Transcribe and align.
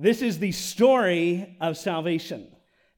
This 0.00 0.22
is 0.22 0.38
the 0.38 0.52
story 0.52 1.58
of 1.60 1.76
salvation. 1.76 2.46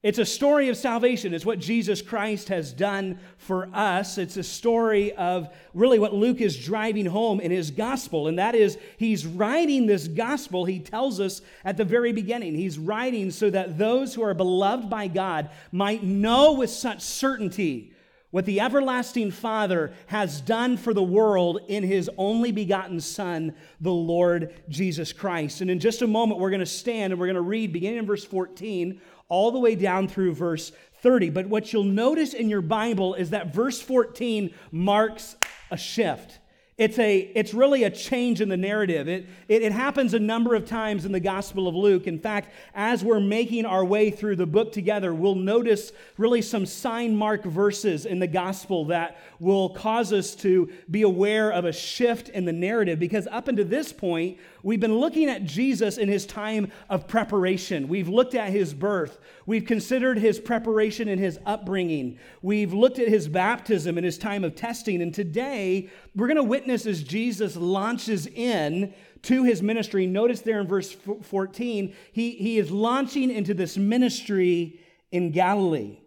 It's 0.04 0.19
a 0.19 0.25
story 0.25 0.69
of 0.69 0.77
salvation. 0.77 1.34
It's 1.34 1.44
what 1.44 1.58
Jesus 1.58 2.00
Christ 2.00 2.48
has 2.48 2.72
done 2.72 3.18
for 3.38 3.68
us. 3.72 4.18
It's 4.18 4.36
a 4.36 4.44
story 4.44 5.12
of 5.15 5.49
really 5.75 5.99
what 5.99 6.15
Luke 6.15 6.41
is 6.41 6.57
driving 6.65 7.07
home 7.07 7.41
in 7.41 7.50
his 7.50 7.73
gospel. 7.73 8.29
And 8.29 8.38
that 8.38 8.54
is, 8.54 8.79
he's 8.98 9.27
writing 9.27 9.86
this 9.86 10.07
gospel, 10.07 10.64
he 10.64 10.79
tells 10.79 11.18
us 11.18 11.43
at 11.64 11.77
the 11.77 11.84
very 11.84 12.12
beginning. 12.12 12.54
He's 12.54 12.79
writing 12.79 13.32
so 13.32 13.50
that 13.50 13.79
those 13.79 14.14
who 14.14 14.23
are 14.23 14.34
beloved 14.34 14.89
by 14.89 15.09
God 15.09 15.50
might 15.73 16.05
know 16.05 16.53
with 16.53 16.71
such 16.71 17.00
certainty 17.00 17.93
what 18.32 18.46
the 18.46 18.60
everlasting 18.60 19.30
Father 19.30 19.92
has 20.06 20.40
done 20.40 20.76
for 20.76 20.92
the 20.92 21.02
world 21.02 21.60
in 21.68 21.84
his 21.84 22.10
only 22.16 22.50
begotten 22.50 22.98
Son, 22.98 23.54
the 23.80 23.92
Lord 23.92 24.54
Jesus 24.68 25.12
Christ. 25.12 25.60
And 25.60 25.70
in 25.70 25.78
just 25.78 26.02
a 26.02 26.06
moment, 26.06 26.40
we're 26.40 26.50
going 26.50 26.60
to 26.60 26.66
stand 26.66 27.12
and 27.12 27.20
we're 27.20 27.26
going 27.26 27.36
to 27.36 27.42
read, 27.42 27.72
beginning 27.72 28.00
in 28.00 28.06
verse 28.06 28.24
14 28.24 29.00
all 29.28 29.52
the 29.52 29.59
way 29.59 29.74
down 29.74 30.09
through 30.09 30.34
verse 30.34 30.73
30. 31.02 31.30
But 31.30 31.46
what 31.46 31.73
you'll 31.73 31.84
notice 31.84 32.34
in 32.34 32.48
your 32.48 32.62
Bible 32.62 33.14
is 33.14 33.30
that 33.30 33.54
verse 33.54 33.80
14 33.80 34.52
marks 34.70 35.37
a 35.70 35.76
shift. 35.76 36.38
It's, 36.78 36.98
a, 36.98 37.18
it's 37.34 37.52
really 37.52 37.84
a 37.84 37.90
change 37.90 38.40
in 38.40 38.48
the 38.48 38.56
narrative. 38.56 39.06
It, 39.06 39.26
it, 39.46 39.60
it, 39.60 39.72
happens 39.72 40.14
a 40.14 40.18
number 40.18 40.54
of 40.54 40.64
times 40.64 41.04
in 41.04 41.12
the 41.12 41.20
Gospel 41.20 41.68
of 41.68 41.74
Luke. 41.74 42.06
In 42.06 42.18
fact, 42.18 42.50
as 42.74 43.04
we're 43.04 43.20
making 43.20 43.66
our 43.66 43.84
way 43.84 44.10
through 44.10 44.36
the 44.36 44.46
book 44.46 44.72
together, 44.72 45.12
we'll 45.14 45.34
notice 45.34 45.92
really 46.16 46.40
some 46.40 46.64
sign 46.64 47.14
mark 47.14 47.45
verses 47.45 48.06
in 48.06 48.20
the 48.20 48.26
Gospel 48.26 48.86
that 48.86 49.18
will 49.38 49.68
cause 49.68 50.14
us 50.14 50.34
to 50.36 50.72
be 50.90 51.02
aware 51.02 51.52
of 51.52 51.66
a 51.66 51.72
shift 51.72 52.30
in 52.30 52.46
the 52.46 52.52
narrative. 52.52 52.98
Because 52.98 53.28
up 53.30 53.48
until 53.48 53.66
this 53.66 53.92
point, 53.92 54.38
we've 54.62 54.80
been 54.80 54.98
looking 54.98 55.29
at 55.29 55.45
Jesus 55.45 55.98
in 55.98 56.09
his 56.09 56.27
time 56.27 56.71
of 56.89 57.07
preparation. 57.07 57.89
We've 57.89 58.09
looked 58.09 58.34
at 58.34 58.51
his 58.51 58.75
birth, 58.75 59.19
we've 59.47 59.65
considered 59.65 60.19
his 60.19 60.38
preparation 60.38 61.09
and 61.09 61.21
his 61.21 61.38
upbringing, 61.46 62.19
we've 62.43 62.73
looked 62.73 62.99
at 62.99 63.09
his 63.09 63.29
baptism 63.29 63.96
and 63.99 64.05
his 64.05 64.19
time 64.19 64.45
of 64.45 64.55
testing. 64.55 65.03
And 65.03 65.15
today, 65.15 65.89
we're 66.15 66.29
going 66.29 66.37
to 66.37 66.43
witness 66.43 66.87
as 66.87 67.03
Jesus 67.03 67.57
launches 67.57 68.27
in 68.27 68.95
to 69.23 69.45
his 69.45 69.63
ministry. 69.63 70.07
Notice 70.07 70.41
there 70.41 70.61
in 70.61 70.67
verse 70.67 70.97
14, 71.23 71.95
he, 72.13 72.31
he 72.33 72.59
is 72.59 72.71
launching 72.71 73.31
into 73.31 73.55
this 73.55 73.77
ministry 73.77 74.81
in 75.11 75.31
Galilee. 75.31 75.99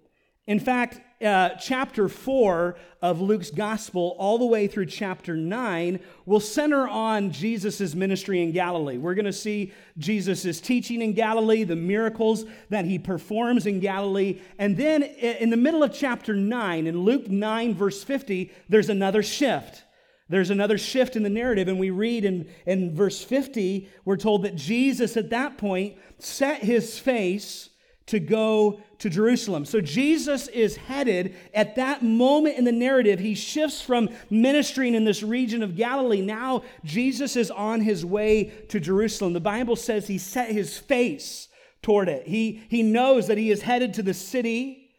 In 0.48 0.60
fact, 0.60 1.02
uh, 1.26 1.56
chapter 1.60 2.08
4 2.08 2.76
of 3.02 3.22
Luke's 3.22 3.52
gospel, 3.52 4.16
all 4.18 4.38
the 4.38 4.46
way 4.46 4.68
through 4.68 4.86
chapter 4.86 5.36
9, 5.36 6.00
will 6.26 6.40
center 6.40 6.88
on 6.88 7.32
Jesus' 7.32 7.94
ministry 7.96 8.42
in 8.42 8.52
Galilee. 8.52 8.98
We're 8.98 9.16
going 9.16 9.26
to 9.26 9.34
see 9.34 9.74
Jesus' 9.98 10.62
teaching 10.62 11.02
in 11.02 11.14
Galilee, 11.14 11.64
the 11.64 11.76
miracles 11.76 12.46
that 12.70 12.86
he 12.86 12.98
performs 12.98 13.66
in 13.66 13.80
Galilee. 13.80 14.40
And 14.58 14.78
then 14.78 15.04
in 15.04 15.50
the 15.50 15.58
middle 15.58 15.84
of 15.84 15.94
chapter 15.94 16.34
9, 16.34 16.88
in 16.88 17.00
Luke 17.00 17.28
9, 17.30 17.76
verse 17.76 18.04
50, 18.04 18.52
there's 18.70 18.90
another 18.90 19.24
shift. 19.24 19.84
There's 20.28 20.50
another 20.50 20.78
shift 20.78 21.16
in 21.16 21.24
the 21.24 21.30
narrative, 21.30 21.68
and 21.68 21.80
we 21.80 21.92
read 21.92 22.26
in, 22.26 22.50
in 22.66 22.96
verse 22.96 23.24
50, 23.24 23.90
we're 24.06 24.18
told 24.18 24.44
that 24.44 24.56
Jesus 24.56 25.18
at 25.18 25.30
that 25.30 25.58
point 25.58 25.98
set 26.18 26.64
his 26.64 26.98
face 26.98 27.70
to 28.08 28.20
go 28.20 28.80
to 29.00 29.10
Jerusalem. 29.10 29.66
So 29.66 29.82
Jesus 29.82 30.48
is 30.48 30.76
headed 30.76 31.36
at 31.54 31.76
that 31.76 32.04
moment 32.04 32.58
in 32.58 32.64
the 32.64 32.72
narrative. 32.72 33.20
He 33.20 33.36
shifts 33.36 33.82
from 33.82 34.10
ministering 34.30 34.94
in 34.94 35.06
this 35.06 35.24
region 35.24 35.64
of 35.64 35.76
Galilee. 35.76 36.22
Now 36.22 36.64
Jesus 36.84 37.36
is 37.36 37.50
on 37.50 37.82
his 37.82 38.06
way 38.06 38.46
to 38.70 38.80
Jerusalem. 38.80 39.34
The 39.34 39.40
Bible 39.40 39.76
says 39.76 40.08
he 40.08 40.18
set 40.18 40.52
his 40.52 40.78
face 40.78 41.48
toward 41.82 42.08
it. 42.08 42.28
He, 42.28 42.64
he 42.70 42.84
knows 42.84 43.28
that 43.28 43.38
he 43.38 43.52
is 43.52 43.64
headed 43.64 43.94
to 43.96 44.04
the 44.04 44.14
city, 44.14 44.90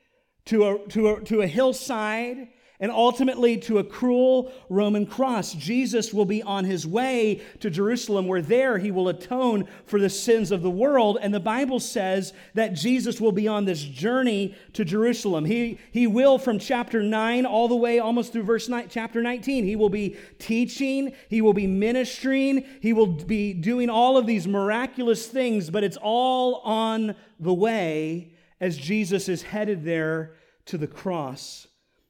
to 0.46 0.64
a, 0.64 0.88
to 0.88 1.08
a, 1.08 1.24
to 1.24 1.42
a 1.42 1.46
hillside 1.46 2.48
and 2.80 2.92
ultimately 2.92 3.56
to 3.58 3.78
a 3.78 3.84
cruel 3.84 4.52
Roman 4.68 5.06
cross. 5.06 5.52
Jesus 5.52 6.12
will 6.12 6.24
be 6.24 6.42
on 6.42 6.64
his 6.64 6.86
way 6.86 7.40
to 7.60 7.70
Jerusalem, 7.70 8.26
where 8.26 8.42
there 8.42 8.78
he 8.78 8.90
will 8.90 9.08
atone 9.08 9.66
for 9.86 9.98
the 9.98 10.10
sins 10.10 10.50
of 10.50 10.62
the 10.62 10.70
world. 10.70 11.18
And 11.20 11.32
the 11.32 11.40
Bible 11.40 11.80
says 11.80 12.32
that 12.54 12.74
Jesus 12.74 13.20
will 13.20 13.32
be 13.32 13.48
on 13.48 13.64
this 13.64 13.82
journey 13.82 14.54
to 14.74 14.84
Jerusalem. 14.84 15.44
He, 15.44 15.78
he 15.90 16.06
will, 16.06 16.38
from 16.38 16.58
chapter 16.58 17.02
9 17.02 17.46
all 17.46 17.68
the 17.68 17.76
way 17.76 17.98
almost 17.98 18.32
through 18.32 18.44
verse 18.44 18.68
9, 18.68 18.88
chapter 18.90 19.22
19, 19.22 19.64
he 19.64 19.76
will 19.76 19.88
be 19.88 20.16
teaching, 20.38 21.12
he 21.28 21.40
will 21.40 21.54
be 21.54 21.66
ministering, 21.66 22.64
he 22.80 22.92
will 22.92 23.06
be 23.06 23.52
doing 23.52 23.88
all 23.88 24.16
of 24.16 24.26
these 24.26 24.46
miraculous 24.46 25.26
things, 25.26 25.70
but 25.70 25.84
it's 25.84 25.98
all 26.00 26.56
on 26.56 27.14
the 27.40 27.54
way 27.54 28.32
as 28.60 28.76
Jesus 28.76 29.28
is 29.28 29.42
headed 29.42 29.84
there 29.84 30.34
to 30.66 30.78
the 30.78 30.86
cross. 30.86 31.66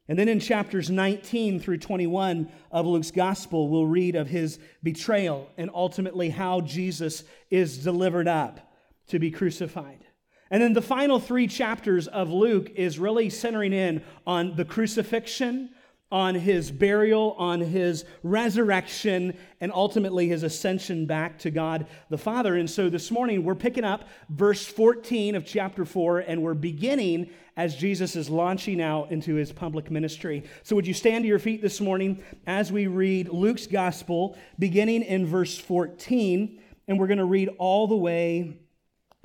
And 0.09 0.19
then 0.19 0.29
in 0.29 0.39
chapters 0.39 0.89
19 0.89 1.59
through 1.59 1.79
21 1.79 2.49
of 2.71 2.87
Luke's 2.87 3.11
gospel, 3.11 3.69
we'll 3.69 3.87
read 3.87 4.15
of 4.15 4.29
his 4.29 4.59
betrayal 4.83 5.51
and 5.57 5.71
ultimately 5.75 6.31
how 6.31 6.61
Jesus 6.61 7.25
is 7.51 7.79
delivered 7.79 8.29
up 8.29 8.73
to 9.09 9.19
be 9.19 9.31
crucified. 9.31 10.05
And 10.51 10.63
then 10.63 10.75
the 10.75 10.83
final 10.83 11.19
three 11.19 11.49
chapters 11.49 12.07
of 12.07 12.31
Luke 12.31 12.71
is 12.77 13.01
really 13.01 13.31
centering 13.31 13.73
in 13.73 14.03
on 14.27 14.55
the 14.55 14.65
crucifixion, 14.65 15.71
on 16.11 16.37
his 16.37 16.71
burial, 16.71 17.35
on 17.37 17.61
his 17.61 18.05
resurrection, 18.23 19.37
and 19.61 19.73
ultimately 19.73 20.29
his 20.29 20.45
ascension 20.45 21.05
back 21.05 21.39
to 21.41 21.51
God 21.51 21.87
the 22.11 22.19
Father. 22.19 22.55
And 22.57 22.71
so 22.71 22.89
this 22.89 23.11
morning 23.11 23.45
we're 23.45 23.57
picking 23.57 23.85
up 23.85 24.09
verse 24.29 24.65
14 24.65 25.35
of 25.35 25.45
chapter 25.45 25.85
4, 25.85 26.21
and 26.21 26.43
we're 26.43 26.55
beginning 26.55 27.31
as 27.57 27.75
Jesus 27.75 28.15
is 28.15 28.31
launching 28.31 28.81
out 28.81 29.11
into 29.11 29.35
his 29.35 29.51
public 29.51 29.91
ministry. 29.91 30.45
So 30.63 30.77
would 30.77 30.87
you 30.87 30.95
stand 30.95 31.25
to 31.25 31.29
your 31.29 31.39
feet 31.39 31.61
this 31.61 31.81
morning 31.81 32.23
as 32.47 32.71
we 32.71 32.87
read 32.87 33.31
Luke's 33.31 33.67
gospel, 33.67 34.37
beginning 34.59 35.03
in 35.03 35.27
verse 35.27 35.59
14, 35.59 36.61
and 36.87 36.99
we're 37.01 37.09
going 37.09 37.19
to 37.19 37.25
read 37.25 37.49
all 37.59 37.89
the 37.89 37.97
way 37.97 38.59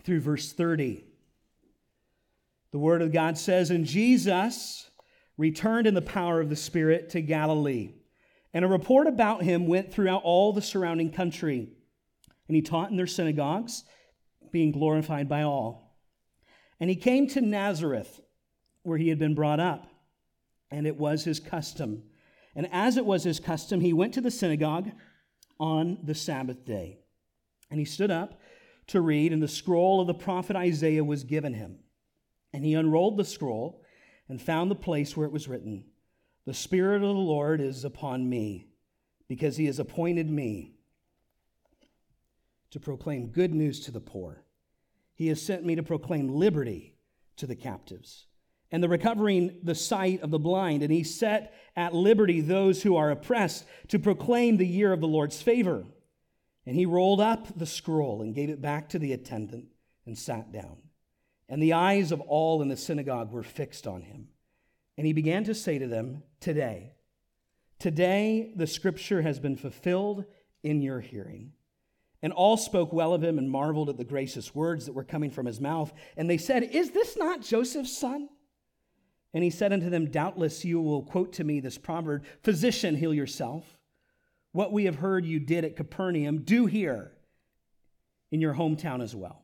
through 0.04 0.22
verse 0.22 0.52
30. 0.52 1.04
The 2.72 2.80
Word 2.80 3.02
of 3.02 3.12
God 3.12 3.38
says, 3.38 3.70
And 3.70 3.86
Jesus 3.86 4.90
returned 5.42 5.88
in 5.88 5.96
the 5.96 6.04
power 6.04 6.40
of 6.40 6.50
the 6.50 6.56
Spirit 6.56 7.10
to 7.10 7.20
Galilee. 7.20 7.96
And 8.54 8.64
a 8.64 8.68
report 8.68 9.08
about 9.08 9.42
him 9.42 9.66
went 9.66 9.92
throughout 9.92 10.22
all 10.24 10.54
the 10.54 10.62
surrounding 10.62 11.12
country. 11.12 11.68
And 12.48 12.56
he 12.56 12.62
taught 12.62 12.92
in 12.92 12.96
their 12.96 13.08
synagogues, 13.08 13.84
being 14.52 14.72
glorified 14.72 15.28
by 15.28 15.42
all. 15.42 15.98
And 16.80 16.92
he 16.92 16.96
came 16.96 17.28
to 17.30 17.42
Nazareth, 17.42 18.22
where 18.84 19.00
he 19.00 19.10
had 19.10 19.18
been 19.18 19.34
brought 19.34 19.60
up. 19.60 19.88
And 20.70 20.86
it 20.86 20.98
was 20.98 21.24
his 21.24 21.40
custom. 21.40 22.04
And 22.56 22.70
as 22.72 22.96
it 22.96 23.06
was 23.06 23.24
his 23.24 23.40
custom, 23.40 23.82
he 23.82 23.94
went 23.94 24.14
to 24.14 24.22
the 24.22 24.30
synagogue 24.30 24.92
on 25.60 25.98
the 26.04 26.14
Sabbath 26.14 26.66
day. 26.66 27.00
And 27.72 27.80
he 27.80 27.86
stood 27.86 28.12
up 28.12 28.40
to 28.88 29.02
read, 29.02 29.34
and 29.34 29.42
the 29.42 29.48
scroll 29.48 30.02
of 30.02 30.08
the 30.08 30.14
prophet 30.14 30.56
Isaiah 30.56 31.04
was 31.04 31.24
given 31.24 31.56
him. 31.56 31.80
And 32.54 32.64
he 32.64 32.76
unrolled 32.76 33.18
the 33.18 33.26
scroll 33.26 33.81
and 34.32 34.42
found 34.42 34.72
the 34.72 34.76
place 34.76 35.18
where 35.18 35.28
it 35.28 35.34
was 35.34 35.50
written 35.50 35.84
The 36.46 36.54
Spirit 36.54 37.04
of 37.04 37.10
the 37.10 37.14
Lord 37.14 37.60
is 37.60 37.84
upon 37.84 38.30
me, 38.30 38.70
because 39.28 39.58
he 39.58 39.66
has 39.66 39.78
appointed 39.78 40.30
me 40.30 40.76
to 42.72 42.80
proclaim 42.80 43.28
good 43.28 43.54
news 43.54 43.82
to 43.82 43.92
the 43.92 44.00
poor. 44.00 44.46
He 45.14 45.28
has 45.28 45.42
sent 45.42 45.66
me 45.66 45.76
to 45.76 45.84
proclaim 45.84 46.30
liberty 46.30 46.96
to 47.36 47.46
the 47.46 47.58
captives 47.58 48.28
and 48.72 48.82
the 48.82 48.88
recovering 48.88 49.60
the 49.64 49.76
sight 49.76 50.22
of 50.22 50.32
the 50.32 50.40
blind. 50.40 50.82
And 50.82 50.94
he 50.94 51.04
set 51.04 51.54
at 51.76 51.94
liberty 51.94 52.40
those 52.40 52.82
who 52.84 52.96
are 52.96 53.12
oppressed 53.12 53.66
to 53.90 54.00
proclaim 54.00 54.56
the 54.56 54.66
year 54.66 54.94
of 54.94 55.02
the 55.02 55.08
Lord's 55.08 55.42
favor. 55.42 55.84
And 56.66 56.76
he 56.78 56.86
rolled 56.86 57.20
up 57.20 57.60
the 57.60 57.66
scroll 57.66 58.22
and 58.22 58.34
gave 58.34 58.50
it 58.50 58.62
back 58.62 58.88
to 58.90 59.00
the 59.00 59.12
attendant 59.12 59.66
and 60.06 60.18
sat 60.18 60.54
down. 60.54 60.78
And 61.52 61.62
the 61.62 61.74
eyes 61.74 62.14
of 62.14 62.22
all 62.22 62.62
in 62.62 62.70
the 62.70 62.78
synagogue 62.78 63.34
were 63.34 63.44
fixed 63.44 63.86
on 63.86 64.04
him. 64.04 64.30
And 64.98 65.06
he 65.06 65.12
began 65.12 65.44
to 65.44 65.54
say 65.54 65.78
to 65.78 65.86
them, 65.86 66.24
Today, 66.40 66.94
today 67.78 68.54
the 68.56 68.66
scripture 68.66 69.22
has 69.22 69.38
been 69.38 69.58
fulfilled 69.58 70.24
in 70.64 70.82
your 70.82 71.02
hearing. 71.02 71.52
And 72.22 72.32
all 72.32 72.56
spoke 72.56 72.94
well 72.94 73.14
of 73.14 73.22
him 73.22 73.38
and 73.38 73.52
marveled 73.52 73.90
at 73.90 73.98
the 73.98 74.06
gracious 74.06 74.56
words 74.56 74.86
that 74.86 74.94
were 74.94 75.04
coming 75.04 75.30
from 75.30 75.46
his 75.46 75.60
mouth. 75.60 75.92
And 76.16 76.30
they 76.30 76.38
said, 76.38 76.64
Is 76.64 76.92
this 76.92 77.18
not 77.18 77.42
Joseph's 77.42 77.98
son? 77.98 78.30
And 79.34 79.44
he 79.44 79.50
said 79.50 79.74
unto 79.74 79.90
them, 79.90 80.10
Doubtless 80.10 80.64
you 80.64 80.80
will 80.80 81.04
quote 81.04 81.34
to 81.34 81.44
me 81.44 81.60
this 81.60 81.78
proverb 81.78 82.24
Physician, 82.44 82.96
heal 82.96 83.14
yourself. 83.14 83.78
What 84.54 84.72
we 84.72 84.86
have 84.86 84.96
heard 84.96 85.26
you 85.26 85.42
did 85.42 85.66
at 85.66 85.76
Capernaum, 85.76 86.44
do 86.44 86.66
here 86.66 87.12
in 88.32 88.40
your 88.40 88.54
hometown 88.54 89.02
as 89.04 89.14
well. 89.14 89.44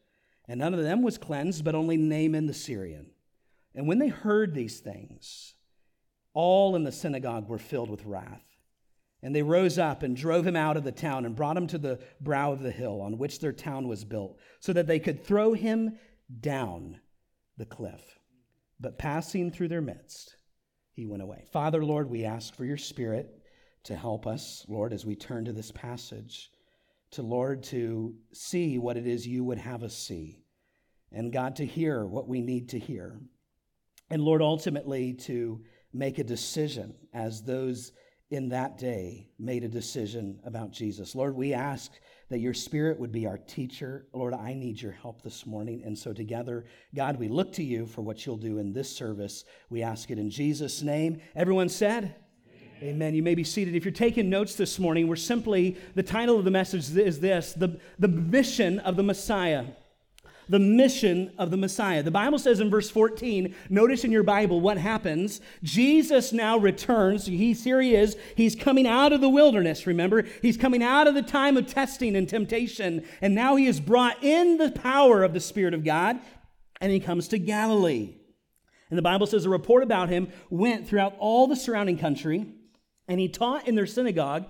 and 0.47 0.59
none 0.59 0.73
of 0.73 0.81
them 0.83 1.01
was 1.01 1.17
cleansed, 1.17 1.63
but 1.63 1.75
only 1.75 1.97
Naaman 1.97 2.47
the 2.47 2.53
Syrian. 2.53 3.07
And 3.73 3.87
when 3.87 3.99
they 3.99 4.09
heard 4.09 4.53
these 4.53 4.79
things, 4.79 5.53
all 6.33 6.75
in 6.75 6.83
the 6.83 6.91
synagogue 6.91 7.47
were 7.47 7.57
filled 7.57 7.89
with 7.89 8.05
wrath. 8.05 8.43
And 9.23 9.35
they 9.35 9.43
rose 9.43 9.77
up 9.77 10.01
and 10.01 10.15
drove 10.15 10.47
him 10.47 10.55
out 10.55 10.77
of 10.77 10.83
the 10.83 10.91
town 10.91 11.25
and 11.25 11.35
brought 11.35 11.57
him 11.57 11.67
to 11.67 11.77
the 11.77 11.99
brow 12.19 12.51
of 12.51 12.63
the 12.63 12.71
hill 12.71 13.01
on 13.01 13.17
which 13.17 13.39
their 13.39 13.51
town 13.51 13.87
was 13.87 14.03
built, 14.03 14.39
so 14.59 14.73
that 14.73 14.87
they 14.87 14.99
could 14.99 15.23
throw 15.23 15.53
him 15.53 15.97
down 16.39 16.99
the 17.57 17.65
cliff. 17.65 18.19
But 18.79 18.97
passing 18.97 19.51
through 19.51 19.67
their 19.67 19.81
midst, 19.81 20.35
he 20.93 21.05
went 21.05 21.21
away. 21.21 21.45
Father, 21.51 21.85
Lord, 21.85 22.09
we 22.09 22.25
ask 22.25 22.55
for 22.55 22.65
your 22.65 22.77
spirit 22.77 23.29
to 23.83 23.95
help 23.95 24.25
us, 24.25 24.65
Lord, 24.67 24.91
as 24.91 25.05
we 25.05 25.15
turn 25.15 25.45
to 25.45 25.53
this 25.53 25.71
passage, 25.71 26.49
to, 27.11 27.21
Lord, 27.21 27.63
to 27.63 28.15
see 28.33 28.77
what 28.77 28.97
it 28.97 29.05
is 29.05 29.27
you 29.27 29.43
would 29.43 29.57
have 29.57 29.83
us 29.83 29.95
see, 29.95 30.43
and 31.11 31.31
God, 31.31 31.57
to 31.57 31.65
hear 31.65 32.05
what 32.05 32.27
we 32.27 32.41
need 32.41 32.69
to 32.69 32.79
hear. 32.79 33.19
And 34.09 34.21
Lord, 34.21 34.41
ultimately, 34.41 35.13
to 35.13 35.61
make 35.93 36.19
a 36.19 36.23
decision 36.23 36.95
as 37.13 37.43
those 37.43 37.91
in 38.29 38.47
that 38.49 38.77
day 38.77 39.29
made 39.37 39.63
a 39.63 39.67
decision 39.67 40.39
about 40.45 40.71
Jesus. 40.71 41.15
Lord, 41.15 41.35
we 41.35 41.53
ask 41.53 41.91
that 42.29 42.39
your 42.39 42.53
spirit 42.53 42.97
would 42.97 43.11
be 43.11 43.27
our 43.27 43.37
teacher. 43.37 44.07
Lord, 44.13 44.33
I 44.33 44.53
need 44.53 44.81
your 44.81 44.93
help 44.93 45.21
this 45.21 45.45
morning. 45.45 45.83
And 45.83 45.97
so, 45.97 46.13
together, 46.13 46.65
God, 46.95 47.17
we 47.17 47.27
look 47.27 47.51
to 47.53 47.63
you 47.63 47.85
for 47.85 48.01
what 48.01 48.25
you'll 48.25 48.37
do 48.37 48.57
in 48.57 48.71
this 48.71 48.89
service. 48.89 49.43
We 49.69 49.83
ask 49.83 50.09
it 50.11 50.17
in 50.17 50.29
Jesus' 50.29 50.81
name. 50.81 51.19
Everyone 51.35 51.67
said, 51.67 52.15
Amen. 52.81 53.13
You 53.13 53.21
may 53.21 53.35
be 53.35 53.43
seated. 53.43 53.75
If 53.75 53.85
you're 53.85 53.91
taking 53.91 54.27
notes 54.29 54.55
this 54.55 54.79
morning, 54.79 55.07
we're 55.07 55.15
simply, 55.15 55.77
the 55.93 56.01
title 56.01 56.39
of 56.39 56.45
the 56.45 56.51
message 56.51 56.95
is 56.97 57.19
this 57.19 57.53
the, 57.53 57.79
the 57.99 58.07
mission 58.07 58.79
of 58.79 58.95
the 58.95 59.03
Messiah 59.03 59.65
the 60.49 60.59
mission 60.59 61.31
of 61.37 61.49
the 61.49 61.55
Messiah. 61.55 62.03
The 62.03 62.11
Bible 62.11 62.37
says 62.37 62.59
in 62.59 62.69
verse 62.69 62.89
14, 62.89 63.55
notice 63.69 64.03
in 64.03 64.11
your 64.11 64.23
Bible 64.23 64.59
what 64.59 64.77
happens. 64.77 65.39
Jesus 65.63 66.33
now 66.33 66.57
returns. 66.57 67.25
He's, 67.25 67.63
here 67.63 67.79
he 67.79 67.95
is. 67.95 68.17
He's 68.35 68.53
coming 68.53 68.85
out 68.85 69.13
of 69.13 69.21
the 69.21 69.29
wilderness, 69.29 69.87
remember? 69.87 70.25
He's 70.41 70.57
coming 70.57 70.83
out 70.83 71.07
of 71.07 71.15
the 71.15 71.21
time 71.21 71.55
of 71.55 71.67
testing 71.67 72.17
and 72.17 72.27
temptation. 72.27 73.05
And 73.21 73.33
now 73.33 73.55
he 73.55 73.65
is 73.65 73.79
brought 73.79 74.21
in 74.21 74.57
the 74.57 74.71
power 74.71 75.23
of 75.23 75.33
the 75.33 75.39
Spirit 75.39 75.73
of 75.73 75.85
God, 75.85 76.19
and 76.81 76.91
he 76.91 76.99
comes 76.99 77.29
to 77.29 77.39
Galilee. 77.39 78.15
And 78.89 78.97
the 78.97 79.03
Bible 79.03 79.27
says 79.27 79.45
a 79.45 79.49
report 79.49 79.83
about 79.83 80.09
him 80.09 80.33
went 80.49 80.85
throughout 80.85 81.15
all 81.17 81.47
the 81.47 81.55
surrounding 81.55 81.97
country, 81.97 82.55
and 83.11 83.19
he 83.19 83.27
taught 83.27 83.67
in 83.67 83.75
their 83.75 83.85
synagogue, 83.85 84.45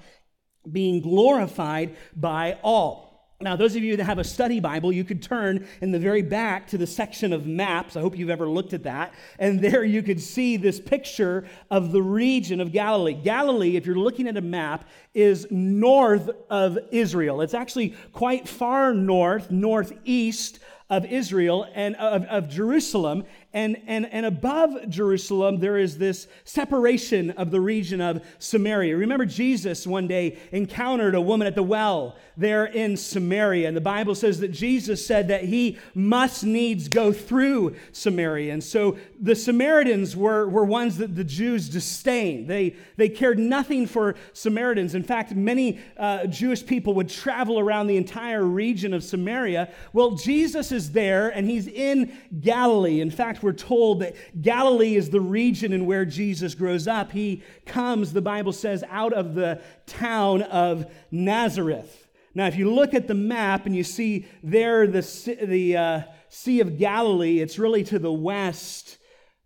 being 0.71 1.01
glorified 1.01 1.95
by 2.15 2.59
all. 2.61 3.35
Now, 3.41 3.55
those 3.55 3.75
of 3.75 3.81
you 3.81 3.97
that 3.97 4.03
have 4.03 4.19
a 4.19 4.23
study 4.23 4.59
Bible, 4.59 4.91
you 4.91 5.03
could 5.03 5.23
turn 5.23 5.67
in 5.81 5.91
the 5.91 5.97
very 5.97 6.21
back 6.21 6.67
to 6.67 6.77
the 6.77 6.85
section 6.85 7.33
of 7.33 7.47
maps. 7.47 7.95
I 7.95 8.01
hope 8.01 8.15
you've 8.15 8.29
ever 8.29 8.47
looked 8.47 8.73
at 8.73 8.83
that. 8.83 9.15
And 9.39 9.59
there 9.59 9.83
you 9.83 10.03
could 10.03 10.21
see 10.21 10.57
this 10.57 10.79
picture 10.79 11.47
of 11.71 11.91
the 11.91 12.03
region 12.03 12.61
of 12.61 12.71
Galilee. 12.71 13.15
Galilee, 13.15 13.77
if 13.77 13.87
you're 13.87 13.95
looking 13.95 14.27
at 14.27 14.37
a 14.37 14.41
map, 14.41 14.87
is 15.15 15.47
north 15.49 16.29
of 16.51 16.77
Israel. 16.91 17.41
It's 17.41 17.55
actually 17.55 17.95
quite 18.13 18.47
far 18.47 18.93
north, 18.93 19.49
northeast 19.49 20.59
of 20.91 21.05
Israel 21.05 21.65
and 21.73 21.95
of, 21.95 22.25
of 22.25 22.47
Jerusalem. 22.47 23.23
And, 23.53 23.81
and, 23.85 24.05
and 24.05 24.25
above 24.25 24.87
Jerusalem, 24.87 25.59
there 25.59 25.77
is 25.77 25.97
this 25.97 26.27
separation 26.45 27.31
of 27.31 27.51
the 27.51 27.59
region 27.59 27.99
of 27.99 28.23
Samaria. 28.39 28.95
Remember, 28.95 29.25
Jesus 29.25 29.85
one 29.85 30.07
day 30.07 30.37
encountered 30.53 31.15
a 31.15 31.21
woman 31.21 31.47
at 31.47 31.55
the 31.55 31.63
well 31.63 32.15
there 32.37 32.65
in 32.65 32.95
Samaria. 32.95 33.67
And 33.67 33.75
the 33.75 33.81
Bible 33.81 34.15
says 34.15 34.39
that 34.39 34.53
Jesus 34.53 35.05
said 35.05 35.27
that 35.27 35.43
he 35.43 35.77
must 35.93 36.45
needs 36.45 36.87
go 36.87 37.11
through 37.11 37.75
Samaria. 37.91 38.53
And 38.53 38.63
so 38.63 38.97
the 39.19 39.35
Samaritans 39.35 40.15
were, 40.15 40.47
were 40.47 40.63
ones 40.63 40.97
that 40.97 41.13
the 41.15 41.23
Jews 41.25 41.67
disdained. 41.67 42.47
They, 42.47 42.77
they 42.95 43.09
cared 43.09 43.37
nothing 43.37 43.85
for 43.85 44.15
Samaritans. 44.31 44.95
In 44.95 45.03
fact, 45.03 45.35
many 45.35 45.79
uh, 45.97 46.25
Jewish 46.27 46.65
people 46.65 46.93
would 46.93 47.09
travel 47.09 47.59
around 47.59 47.87
the 47.87 47.97
entire 47.97 48.43
region 48.43 48.93
of 48.93 49.03
Samaria. 49.03 49.69
Well, 49.91 50.11
Jesus 50.11 50.71
is 50.71 50.91
there 50.93 51.29
and 51.29 51.49
he's 51.49 51.67
in 51.67 52.13
Galilee. 52.39 53.01
In 53.01 53.11
fact, 53.11 53.40
we're 53.43 53.53
told 53.53 54.01
that 54.01 54.15
Galilee 54.41 54.95
is 54.95 55.09
the 55.09 55.21
region 55.21 55.73
in 55.73 55.85
where 55.85 56.05
Jesus 56.05 56.55
grows 56.55 56.87
up. 56.87 57.11
He 57.11 57.43
comes, 57.65 58.13
the 58.13 58.21
Bible 58.21 58.53
says, 58.53 58.83
out 58.89 59.13
of 59.13 59.35
the 59.35 59.61
town 59.85 60.41
of 60.43 60.91
Nazareth. 61.11 62.07
Now, 62.33 62.47
if 62.47 62.55
you 62.55 62.73
look 62.73 62.93
at 62.93 63.07
the 63.07 63.13
map 63.13 63.65
and 63.65 63.75
you 63.75 63.83
see 63.83 64.25
there 64.41 64.87
the, 64.87 65.01
the 65.43 65.77
uh, 65.77 66.01
Sea 66.29 66.61
of 66.61 66.77
Galilee, 66.77 67.39
it's 67.39 67.59
really 67.59 67.83
to 67.85 67.99
the 67.99 68.11
west, 68.11 68.97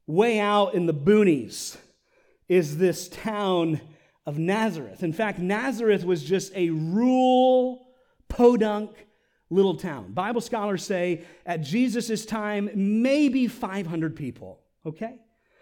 way 0.08 0.40
out 0.40 0.76
in 0.76 0.86
the 0.86 0.94
boonies, 0.94 1.78
is 2.48 2.78
this 2.78 3.10
town 3.10 3.82
of 4.26 4.38
Nazareth. 4.38 5.02
In 5.04 5.14
fact, 5.14 5.40
Nazareth 5.40 6.04
was 6.04 6.24
just 6.24 6.54
a 6.56 6.70
rural, 6.70 7.88
podunk 8.28 8.92
little 9.56 9.76
town. 9.76 10.12
Bible 10.12 10.42
scholars 10.42 10.86
say 10.86 11.24
at 11.46 11.62
Jesus' 11.62 12.26
time, 12.26 12.70
maybe 12.76 13.48
500 13.48 14.16
people, 14.16 14.60
okay? 14.86 15.16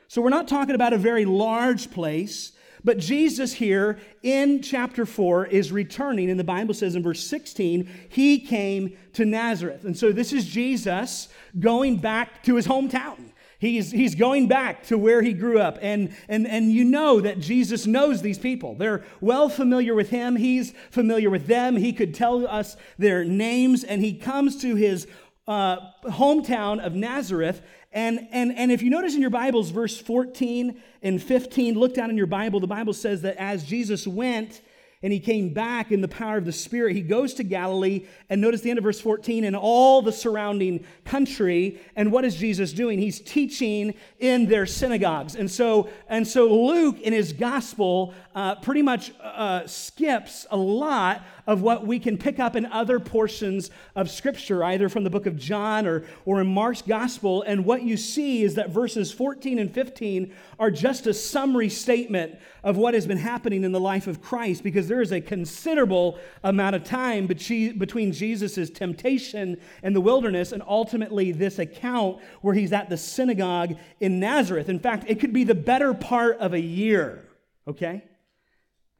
So 0.08 0.22
we're 0.22 0.30
not 0.30 0.48
talking 0.48 0.76
about 0.76 0.94
a 0.94 0.98
very 0.98 1.26
large 1.26 1.92
place, 1.92 2.52
but 2.84 2.98
Jesus 2.98 3.54
here 3.54 4.00
in 4.22 4.62
chapter 4.62 5.06
4 5.06 5.46
is 5.46 5.72
returning, 5.72 6.30
and 6.30 6.40
the 6.40 6.44
Bible 6.44 6.74
says 6.74 6.96
in 6.96 7.04
verse 7.04 7.24
16, 7.26 7.90
he 8.10 8.40
came 8.40 8.98
to 9.14 9.26
Nazareth. 9.26 9.86
And 9.86 9.98
so 9.98 10.12
this 10.12 10.34
is 10.34 10.46
Jesus 10.46 11.30
going 11.60 11.98
back 11.98 12.44
to 12.44 12.56
his 12.56 12.68
hometown. 12.68 13.32
He's, 13.64 13.92
he's 13.92 14.14
going 14.14 14.50
back 14.50 14.84
to 14.88 14.98
where 14.98 15.22
he 15.22 15.32
grew 15.32 15.58
up. 15.58 15.78
And, 15.82 16.14
and, 16.28 16.46
and 16.46 16.70
you 16.70 16.84
know 16.84 17.22
that 17.22 17.40
Jesus 17.40 17.88
knows 17.88 18.22
these 18.22 18.38
people. 18.38 18.76
They're 18.76 19.06
well 19.22 19.48
familiar 19.48 19.96
with 19.96 20.10
him. 20.10 20.36
He's 20.36 20.74
familiar 20.92 21.30
with 21.30 21.48
them. 21.48 21.78
He 21.78 21.94
could 21.94 22.14
tell 22.14 22.46
us 22.46 22.76
their 22.98 23.24
names. 23.24 23.86
And 23.86 24.02
he 24.02 24.16
comes 24.16 24.58
to 24.64 24.76
his 24.76 25.08
uh, 25.48 25.78
hometown 26.04 26.86
of 26.86 26.94
Nazareth. 26.94 27.62
And, 27.94 28.28
and, 28.34 28.54
and 28.54 28.70
if 28.70 28.82
you 28.82 28.90
notice 28.90 29.16
in 29.16 29.22
your 29.22 29.30
Bibles, 29.30 29.70
verse 29.70 29.98
14 29.98 30.78
and 31.02 31.24
15, 31.24 31.76
look 31.76 31.94
down 31.94 32.10
in 32.10 32.18
your 32.18 32.28
Bible. 32.28 32.60
The 32.60 32.68
Bible 32.68 32.92
says 32.92 33.22
that 33.22 33.38
as 33.38 33.64
Jesus 33.64 34.06
went, 34.06 34.60
and 35.04 35.12
he 35.12 35.20
came 35.20 35.50
back 35.50 35.92
in 35.92 36.00
the 36.00 36.08
power 36.08 36.38
of 36.38 36.46
the 36.46 36.52
Spirit. 36.54 36.96
He 36.96 37.02
goes 37.02 37.34
to 37.36 37.44
Galilee, 37.44 38.06
and 38.30 38.40
notice 38.40 38.62
the 38.62 38.70
end 38.70 38.80
of 38.80 38.86
verse 38.86 39.02
14, 39.02 39.44
and 39.44 39.56
all 39.56 40.02
the 40.02 40.14
surrounding 40.14 40.86
country. 41.04 41.80
And 41.98 42.12
what 42.12 42.24
is 42.24 42.36
Jesus 42.36 42.72
doing? 42.72 42.98
He's 42.98 43.20
teaching 43.20 43.94
in 44.20 44.48
their 44.48 44.66
synagogues. 44.66 45.36
And 45.36 45.52
so, 45.52 45.90
and 46.08 46.26
so 46.26 46.48
Luke, 46.48 47.02
in 47.02 47.12
his 47.12 47.34
gospel, 47.34 48.14
uh, 48.36 48.56
pretty 48.56 48.82
much 48.82 49.14
uh, 49.22 49.66
skips 49.68 50.46
a 50.50 50.58
lot 50.58 51.24
of 51.46 51.62
what 51.62 51.86
we 51.86 52.00
can 52.00 52.18
pick 52.18 52.40
up 52.40 52.56
in 52.56 52.66
other 52.68 53.00
portions 53.00 53.70
of 53.96 54.10
Scripture, 54.10 54.64
either 54.64 54.88
from 54.90 55.04
the 55.04 55.10
book 55.10 55.26
of 55.26 55.38
John 55.38 55.86
or, 55.86 56.06
or 56.26 56.42
in 56.42 56.48
Mark's 56.48 56.82
Gospel. 56.82 57.44
And 57.44 57.66
what 57.66 57.84
you 57.84 57.98
see 57.98 58.44
is 58.44 58.56
that 58.56 58.70
verses 58.70 59.12
14 59.12 59.60
and 59.60 59.72
15 59.72 60.34
are 60.58 60.72
just 60.72 61.06
a 61.06 61.14
summary 61.14 61.70
statement 61.70 62.40
of 62.64 62.78
what 62.78 62.94
has 62.94 63.06
been 63.06 63.18
happening 63.18 63.64
in 63.64 63.74
the 63.74 63.80
life 63.80 64.08
of 64.08 64.22
Christ, 64.22 64.64
because 64.64 64.88
there 64.88 65.02
is 65.02 65.12
a 65.12 65.20
considerable 65.20 66.18
amount 66.44 66.76
of 66.76 66.84
time 66.84 67.28
between 67.28 68.14
Jesus' 68.14 68.70
temptation 68.70 69.58
in 69.84 69.94
the 69.94 70.02
wilderness 70.02 70.54
and 70.54 70.64
ultimately 70.66 71.34
this 71.34 71.60
account 71.60 72.20
where 72.42 72.54
he's 72.54 72.72
at 72.72 72.90
the 72.90 72.98
synagogue 72.98 73.76
in 74.00 74.20
Nazareth. 74.20 74.70
In 74.70 74.80
fact, 74.80 75.06
it 75.08 75.20
could 75.20 75.34
be 75.34 75.44
the 75.44 75.56
better 75.56 75.94
part 75.94 76.38
of 76.38 76.54
a 76.54 76.60
year, 76.60 77.26
okay? 77.68 78.04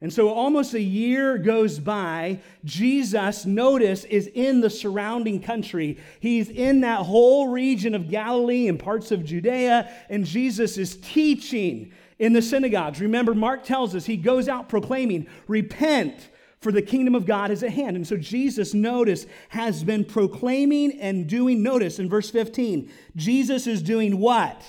And 0.04 0.12
so 0.12 0.28
almost 0.28 0.74
a 0.74 0.80
year 0.82 1.38
goes 1.38 1.78
by. 1.78 2.38
Jesus, 2.62 3.46
notice, 3.46 4.04
is 4.04 4.26
in 4.34 4.60
the 4.60 4.68
surrounding 4.68 5.40
country. 5.40 5.96
He's 6.20 6.50
in 6.50 6.82
that 6.82 7.06
whole 7.06 7.48
region 7.48 7.94
of 7.94 8.10
Galilee 8.10 8.68
and 8.68 8.78
parts 8.78 9.10
of 9.12 9.24
Judea, 9.24 9.90
and 10.10 10.26
Jesus 10.26 10.76
is 10.76 10.98
teaching 10.98 11.90
in 12.18 12.34
the 12.34 12.42
synagogues. 12.42 13.00
Remember, 13.00 13.34
Mark 13.34 13.64
tells 13.64 13.94
us 13.94 14.04
he 14.04 14.18
goes 14.18 14.46
out 14.46 14.68
proclaiming, 14.68 15.26
Repent, 15.48 16.28
for 16.60 16.70
the 16.70 16.82
kingdom 16.82 17.14
of 17.14 17.24
God 17.24 17.50
is 17.50 17.62
at 17.62 17.70
hand. 17.70 17.96
And 17.96 18.06
so 18.06 18.18
Jesus, 18.18 18.74
notice, 18.74 19.24
has 19.48 19.82
been 19.82 20.04
proclaiming 20.04 21.00
and 21.00 21.26
doing, 21.26 21.62
notice 21.62 21.98
in 21.98 22.10
verse 22.10 22.28
15, 22.28 22.90
Jesus 23.16 23.66
is 23.66 23.80
doing 23.80 24.18
what? 24.18 24.62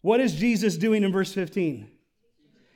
What 0.00 0.20
is 0.20 0.34
Jesus 0.34 0.78
doing 0.78 1.04
in 1.04 1.12
verse 1.12 1.34
15? 1.34 1.90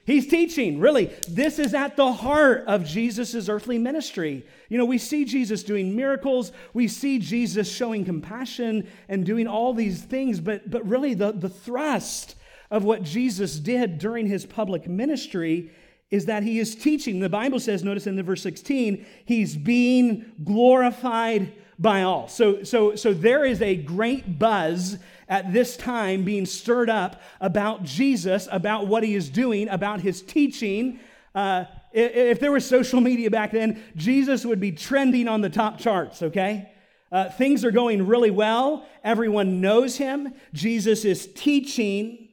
He's 0.09 0.27
teaching. 0.27 0.81
Really, 0.81 1.11
this 1.29 1.59
is 1.59 1.75
at 1.75 1.95
the 1.95 2.11
heart 2.11 2.65
of 2.67 2.83
Jesus' 2.83 3.47
earthly 3.47 3.77
ministry. 3.77 4.43
You 4.71 4.79
know, 4.79 4.87
we 4.87 4.97
see 4.97 5.27
Jesus 5.27 5.63
doing 5.63 5.95
miracles, 5.95 6.51
we 6.73 6.89
see 6.89 7.19
Jesus 7.19 7.71
showing 7.71 8.07
compassion 8.07 8.89
and 9.11 9.27
doing 9.27 9.47
all 9.47 9.75
these 9.75 10.01
things, 10.01 10.41
but, 10.41 10.71
but 10.71 10.89
really, 10.89 11.13
the, 11.13 11.33
the 11.33 11.51
thrust 11.51 12.37
of 12.71 12.85
what 12.85 13.03
Jesus 13.03 13.59
did 13.59 13.99
during 13.99 14.27
his 14.27 14.47
public 14.47 14.89
ministry 14.89 15.73
is 16.11 16.25
that 16.25 16.43
he 16.43 16.59
is 16.59 16.75
teaching. 16.75 17.21
The 17.21 17.29
Bible 17.29 17.61
says, 17.61 17.85
notice 17.85 18.07
in 18.07 18.17
the 18.17 18.23
verse 18.23 18.43
16, 18.43 19.05
he's 19.27 19.59
being 19.59 20.25
glorified 20.43 21.53
by 21.79 22.05
all. 22.05 22.29
So, 22.29 22.63
so, 22.63 22.97
so 22.97 23.13
there 23.13 23.45
is 23.45 23.61
a 23.61 23.77
great 23.77 24.39
buzz 24.39 24.97
at 25.29 25.53
this 25.53 25.77
time 25.77 26.25
being 26.25 26.47
stirred 26.47 26.89
up 26.89 27.21
about 27.41 27.83
Jesus, 27.85 28.49
about 28.51 28.87
what 28.87 29.03
he 29.03 29.15
is 29.15 29.29
doing, 29.29 29.69
about 29.69 30.01
his 30.01 30.23
teaching. 30.23 31.01
Uh, 31.35 31.65
if 31.93 32.41
there 32.41 32.53
was 32.53 32.67
social 32.67 33.01
media 33.01 33.31
back 33.31 33.53
then, 33.53 33.83
Jesus 33.97 34.45
would 34.45 34.61
be 34.61 34.73
trending 34.73 35.29
on 35.29 35.41
the 35.41 35.51
top 35.51 35.79
charts, 35.79 36.23
okay? 36.23 36.73
Uh, 37.11 37.31
things 37.31 37.65
are 37.65 37.71
going 37.71 38.07
really 38.07 38.31
well. 38.31 38.87
Everyone 39.03 39.61
knows 39.61 39.97
him. 39.97 40.35
Jesus 40.53 41.05
is 41.05 41.27
teaching. 41.35 42.29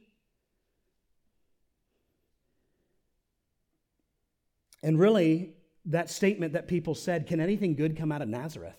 And 4.82 4.98
really, 4.98 5.54
that 5.86 6.10
statement 6.10 6.52
that 6.52 6.68
people 6.68 6.94
said, 6.94 7.26
can 7.26 7.40
anything 7.40 7.74
good 7.74 7.96
come 7.96 8.12
out 8.12 8.22
of 8.22 8.28
Nazareth? 8.28 8.76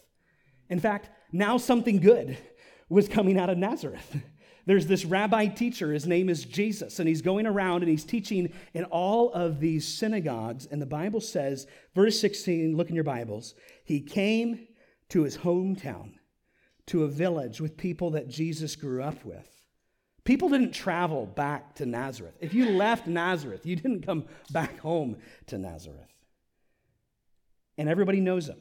In 0.70 0.80
fact, 0.80 1.10
now 1.32 1.58
something 1.58 2.00
good 2.00 2.38
was 2.90 3.08
coming 3.08 3.38
out 3.38 3.50
of 3.50 3.58
Nazareth. 3.58 4.18
There's 4.66 4.86
this 4.86 5.06
rabbi 5.06 5.48
teacher, 5.48 5.94
his 5.94 6.06
name 6.06 6.28
is 6.28 6.44
Jesus, 6.44 7.00
and 7.00 7.08
he's 7.08 7.22
going 7.22 7.48
around 7.48 7.84
and 7.84 7.90
he's 7.90 8.04
teaching 8.04 8.52
in 8.74 8.84
all 8.86 9.32
of 9.32 9.62
these 9.62 9.88
synagogues. 9.88 10.66
And 10.66 10.82
the 10.82 10.86
Bible 10.86 11.22
says, 11.22 11.68
verse 11.96 12.20
16, 12.20 12.76
look 12.76 12.90
in 12.90 12.96
your 12.96 13.06
Bibles, 13.06 13.56
he 13.86 14.02
came 14.02 14.68
to 15.08 15.24
his 15.24 15.38
hometown, 15.38 16.16
to 16.88 17.06
a 17.06 17.08
village 17.08 17.62
with 17.62 17.78
people 17.78 18.12
that 18.12 18.28
Jesus 18.28 18.76
grew 18.76 19.02
up 19.02 19.24
with. 19.24 19.50
People 20.26 20.50
didn't 20.50 20.74
travel 20.74 21.26
back 21.26 21.76
to 21.76 21.86
Nazareth. 21.86 22.36
If 22.42 22.54
you 22.54 22.72
left 22.72 23.08
Nazareth, 23.08 23.66
you 23.66 23.78
didn't 23.78 24.06
come 24.06 24.26
back 24.52 24.78
home 24.80 25.16
to 25.46 25.58
Nazareth. 25.58 26.14
And 27.78 27.88
everybody 27.88 28.20
knows 28.20 28.50
him. 28.50 28.58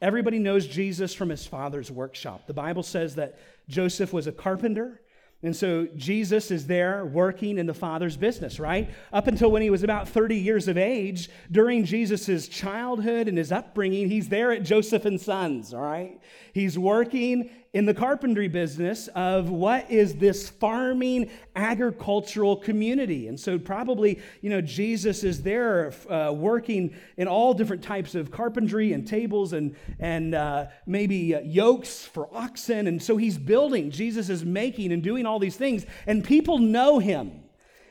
Everybody 0.00 0.38
knows 0.38 0.66
Jesus 0.66 1.14
from 1.14 1.28
his 1.28 1.46
father's 1.46 1.90
workshop. 1.90 2.46
The 2.46 2.54
Bible 2.54 2.82
says 2.82 3.16
that 3.16 3.38
Joseph 3.68 4.12
was 4.12 4.26
a 4.26 4.32
carpenter. 4.32 5.00
And 5.42 5.54
so 5.54 5.86
Jesus 5.96 6.50
is 6.50 6.66
there 6.66 7.04
working 7.06 7.58
in 7.58 7.66
the 7.66 7.74
Father's 7.74 8.16
business, 8.16 8.58
right? 8.58 8.90
Up 9.12 9.28
until 9.28 9.52
when 9.52 9.62
he 9.62 9.70
was 9.70 9.84
about 9.84 10.08
30 10.08 10.36
years 10.36 10.66
of 10.66 10.76
age, 10.76 11.30
during 11.52 11.84
Jesus' 11.84 12.48
childhood 12.48 13.28
and 13.28 13.38
his 13.38 13.52
upbringing, 13.52 14.08
he's 14.08 14.28
there 14.28 14.50
at 14.50 14.64
Joseph 14.64 15.04
and 15.04 15.20
Sons, 15.20 15.72
all 15.72 15.80
right? 15.80 16.20
He's 16.52 16.76
working 16.76 17.50
in 17.78 17.84
the 17.84 17.94
carpentry 17.94 18.48
business 18.48 19.06
of 19.14 19.50
what 19.50 19.88
is 19.88 20.16
this 20.16 20.48
farming 20.48 21.30
agricultural 21.54 22.56
community. 22.56 23.28
And 23.28 23.38
so, 23.38 23.56
probably, 23.56 24.18
you 24.40 24.50
know, 24.50 24.60
Jesus 24.60 25.22
is 25.22 25.44
there 25.44 25.92
uh, 26.10 26.32
working 26.32 26.92
in 27.16 27.28
all 27.28 27.54
different 27.54 27.84
types 27.84 28.16
of 28.16 28.32
carpentry 28.32 28.94
and 28.94 29.06
tables 29.06 29.52
and, 29.52 29.76
and 30.00 30.34
uh, 30.34 30.66
maybe 30.86 31.36
uh, 31.36 31.40
yokes 31.42 32.04
for 32.04 32.28
oxen. 32.34 32.88
And 32.88 33.00
so, 33.00 33.16
he's 33.16 33.38
building, 33.38 33.92
Jesus 33.92 34.28
is 34.28 34.44
making 34.44 34.90
and 34.90 35.00
doing 35.00 35.24
all 35.24 35.38
these 35.38 35.56
things, 35.56 35.86
and 36.04 36.24
people 36.24 36.58
know 36.58 36.98
him. 36.98 37.44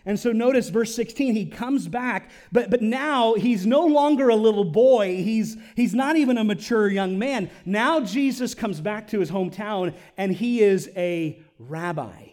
And 0.08 0.18
so 0.18 0.32
notice 0.32 0.70
verse 0.70 0.96
16, 0.96 1.36
he 1.36 1.46
comes 1.46 1.90
back, 1.90 2.32
but, 2.50 2.70
but 2.70 2.82
now 2.82 3.34
he's 3.34 3.66
no 3.66 3.86
longer 3.86 4.30
a 4.30 4.38
little 4.38 4.64
boy. 4.64 5.18
He's, 5.18 5.58
he's 5.76 5.94
not 5.94 6.16
even 6.16 6.38
a 6.38 6.46
mature 6.46 6.88
young 6.88 7.20
man. 7.20 7.50
Now 7.66 8.00
Jesus 8.00 8.56
comes 8.56 8.80
back 8.80 9.10
to 9.10 9.20
his 9.20 9.30
hometown 9.30 9.94
and 10.16 10.32
he 10.32 10.62
is 10.62 10.90
a 10.96 11.44
rabbi. 11.60 12.30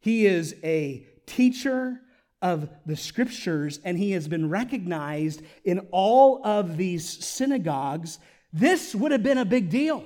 He 0.00 0.26
is 0.26 0.56
a 0.64 1.06
teacher 1.24 2.00
of 2.42 2.68
the 2.84 2.96
scriptures 2.96 3.78
and 3.84 3.96
he 3.96 4.10
has 4.10 4.26
been 4.26 4.48
recognized 4.48 5.42
in 5.62 5.86
all 5.92 6.44
of 6.44 6.76
these 6.76 7.24
synagogues. 7.24 8.18
This 8.52 8.92
would 8.92 9.12
have 9.12 9.22
been 9.22 9.38
a 9.38 9.44
big 9.44 9.70
deal. 9.70 10.02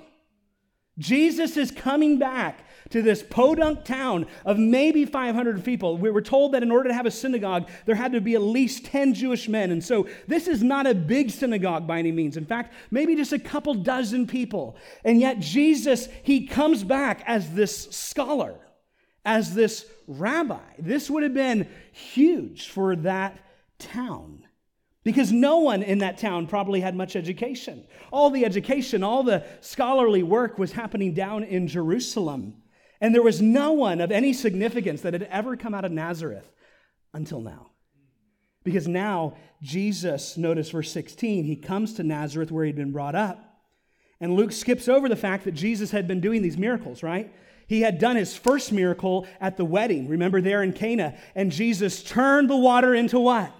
Jesus 0.99 1.57
is 1.57 1.71
coming 1.71 2.19
back 2.19 2.64
to 2.91 3.03
this 3.03 3.23
podunk 3.23 3.85
town 3.85 4.27
of 4.45 4.59
maybe 4.59 5.05
500 5.05 5.65
people. 5.65 5.97
We 5.97 6.11
were 6.11 6.23
told 6.23 6.53
that 6.53 6.63
in 6.63 6.71
order 6.71 6.89
to 6.89 6.95
have 6.95 7.07
a 7.07 7.11
synagogue, 7.11 7.69
there 7.87 7.95
had 7.95 8.13
to 8.13 8.21
be 8.21 8.35
at 8.35 8.43
least 8.43 8.85
10 8.87 9.15
Jewish 9.15 9.49
men. 9.49 9.71
And 9.71 9.83
so 9.83 10.07
this 10.27 10.47
is 10.49 10.63
not 10.63 10.87
a 10.87 10.95
big 10.95 11.31
synagogue 11.31 11.87
by 11.87 11.99
any 11.99 12.13
means. 12.13 12.37
In 12.37 12.47
fact, 12.47 12.75
maybe 12.91 13.17
just 13.17 13.33
a 13.33 13.39
couple 13.39 13.75
dozen 13.75 14.27
people. 14.27 14.77
And 15.05 15.21
yet 15.21 15.41
Jesus, 15.41 16.09
he 16.23 16.47
comes 16.47 16.85
back 16.85 17.23
as 17.27 17.53
this 17.53 17.89
scholar, 17.91 18.59
as 19.25 19.55
this 19.55 19.87
rabbi. 20.07 20.61
This 20.79 21.09
would 21.11 21.23
have 21.23 21.35
been 21.35 21.69
huge 21.93 22.69
for 22.69 22.97
that 22.97 23.39
town 23.79 24.45
because 25.05 25.31
no 25.31 25.59
one 25.59 25.83
in 25.83 25.99
that 25.99 26.19
town 26.19 26.47
probably 26.47 26.81
had 26.81 26.97
much 26.97 27.15
education. 27.15 27.87
All 28.11 28.31
the 28.31 28.45
education, 28.45 29.03
all 29.03 29.23
the 29.23 29.45
scholarly 29.61 30.23
work 30.23 30.59
was 30.59 30.73
happening 30.73 31.13
down 31.13 31.45
in 31.45 31.69
Jerusalem. 31.69 32.55
And 33.05 33.15
there 33.15 33.21
was 33.21 33.43
no 33.43 33.73
one 33.73 34.01
of 34.01 34.11
any 34.11 34.33
significance 34.33 35.03
that 35.03 35.13
had 35.13 35.25
ever 35.25 35.59
come 35.59 35.75
out 35.75 35.85
of 35.85 35.93
Nazareth 35.93 36.51
until 37.13 37.43
now. 37.43 37.67
Because 38.63 38.89
now, 38.89 39.37
Jesus, 39.61 40.39
notice 40.39 40.71
verse 40.71 40.91
16, 40.91 41.45
he 41.45 41.55
comes 41.55 41.93
to 41.93 42.03
Nazareth 42.03 42.51
where 42.51 42.65
he'd 42.65 42.77
been 42.77 42.93
brought 42.93 43.15
up. 43.15 43.61
And 44.23 44.33
Luke 44.33 44.53
skips 44.53 44.89
over 44.89 45.07
the 45.07 45.17
fact 45.17 45.45
that 45.45 45.53
Jesus 45.53 45.91
had 45.91 46.09
been 46.09 46.23
doing 46.23 46.41
these 46.41 46.57
miracles, 46.57 47.03
right? 47.03 47.31
He 47.67 47.83
had 47.83 47.99
done 47.99 48.17
his 48.17 48.35
first 48.35 48.73
miracle 48.73 49.27
at 49.39 49.59
the 49.59 49.67
wedding, 49.67 50.09
remember 50.09 50.41
there 50.41 50.63
in 50.63 50.73
Cana. 50.73 51.15
And 51.35 51.53
Jesus 51.53 52.03
turned 52.03 52.49
the 52.49 52.57
water 52.57 52.95
into 52.95 53.21
what? 53.21 53.53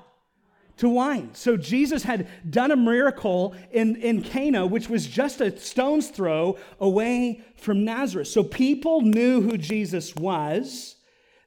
To 0.77 0.89
wine. 0.89 1.31
So 1.35 1.57
Jesus 1.57 2.03
had 2.03 2.29
done 2.49 2.71
a 2.71 2.77
miracle 2.77 3.55
in, 3.71 3.97
in 3.97 4.23
Cana, 4.23 4.67
which 4.67 4.89
was 4.89 5.07
just 5.07 5.41
a 5.41 5.57
stone's 5.59 6.09
throw 6.09 6.59
away 6.81 7.43
from 7.57 7.85
Nazareth. 7.85 8.29
So 8.29 8.43
people 8.43 9.01
knew 9.03 9.41
who 9.41 9.57
Jesus 9.57 10.15
was. 10.17 10.97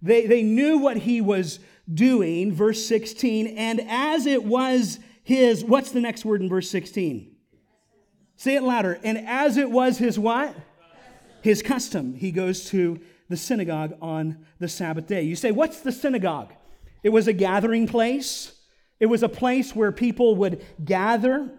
They, 0.01 0.25
they 0.27 0.43
knew 0.43 0.77
what 0.77 0.98
he 0.98 1.19
was 1.22 1.60
doing, 1.91 2.53
verse 2.53 2.86
16. 2.86 3.48
And 3.48 3.81
as 3.88 4.25
it 4.25 4.43
was 4.43 5.00
his, 5.24 5.63
what's 5.63 5.91
the 5.91 6.01
next 6.01 6.24
word 6.24 6.41
in 6.41 6.50
verse 6.50 6.69
16? 6.69 7.36
Say 8.38 8.55
it 8.55 8.63
louder. 8.63 9.00
And 9.03 9.17
as 9.27 9.57
it 9.57 9.69
was 9.69 9.98
his 9.98 10.17
what? 10.17 10.55
His 11.41 11.62
custom. 11.62 12.15
He 12.15 12.31
goes 12.31 12.65
to 12.69 13.00
the 13.29 13.38
synagogue 13.38 13.98
on 14.01 14.46
the 14.60 14.67
Sabbath 14.67 15.07
day. 15.07 15.24
You 15.24 15.36
say, 15.36 15.51
what's 15.51 15.81
the 15.81 15.91
synagogue? 15.91 16.53
It 17.03 17.10
was 17.10 17.27
a 17.27 17.34
gathering 17.34 17.88
place. 17.88 18.53
It 19.00 19.08
was 19.08 19.24
a 19.24 19.30
place 19.30 19.75
where 19.75 19.92
people 19.92 20.36
would 20.38 20.63
gather. 20.84 21.51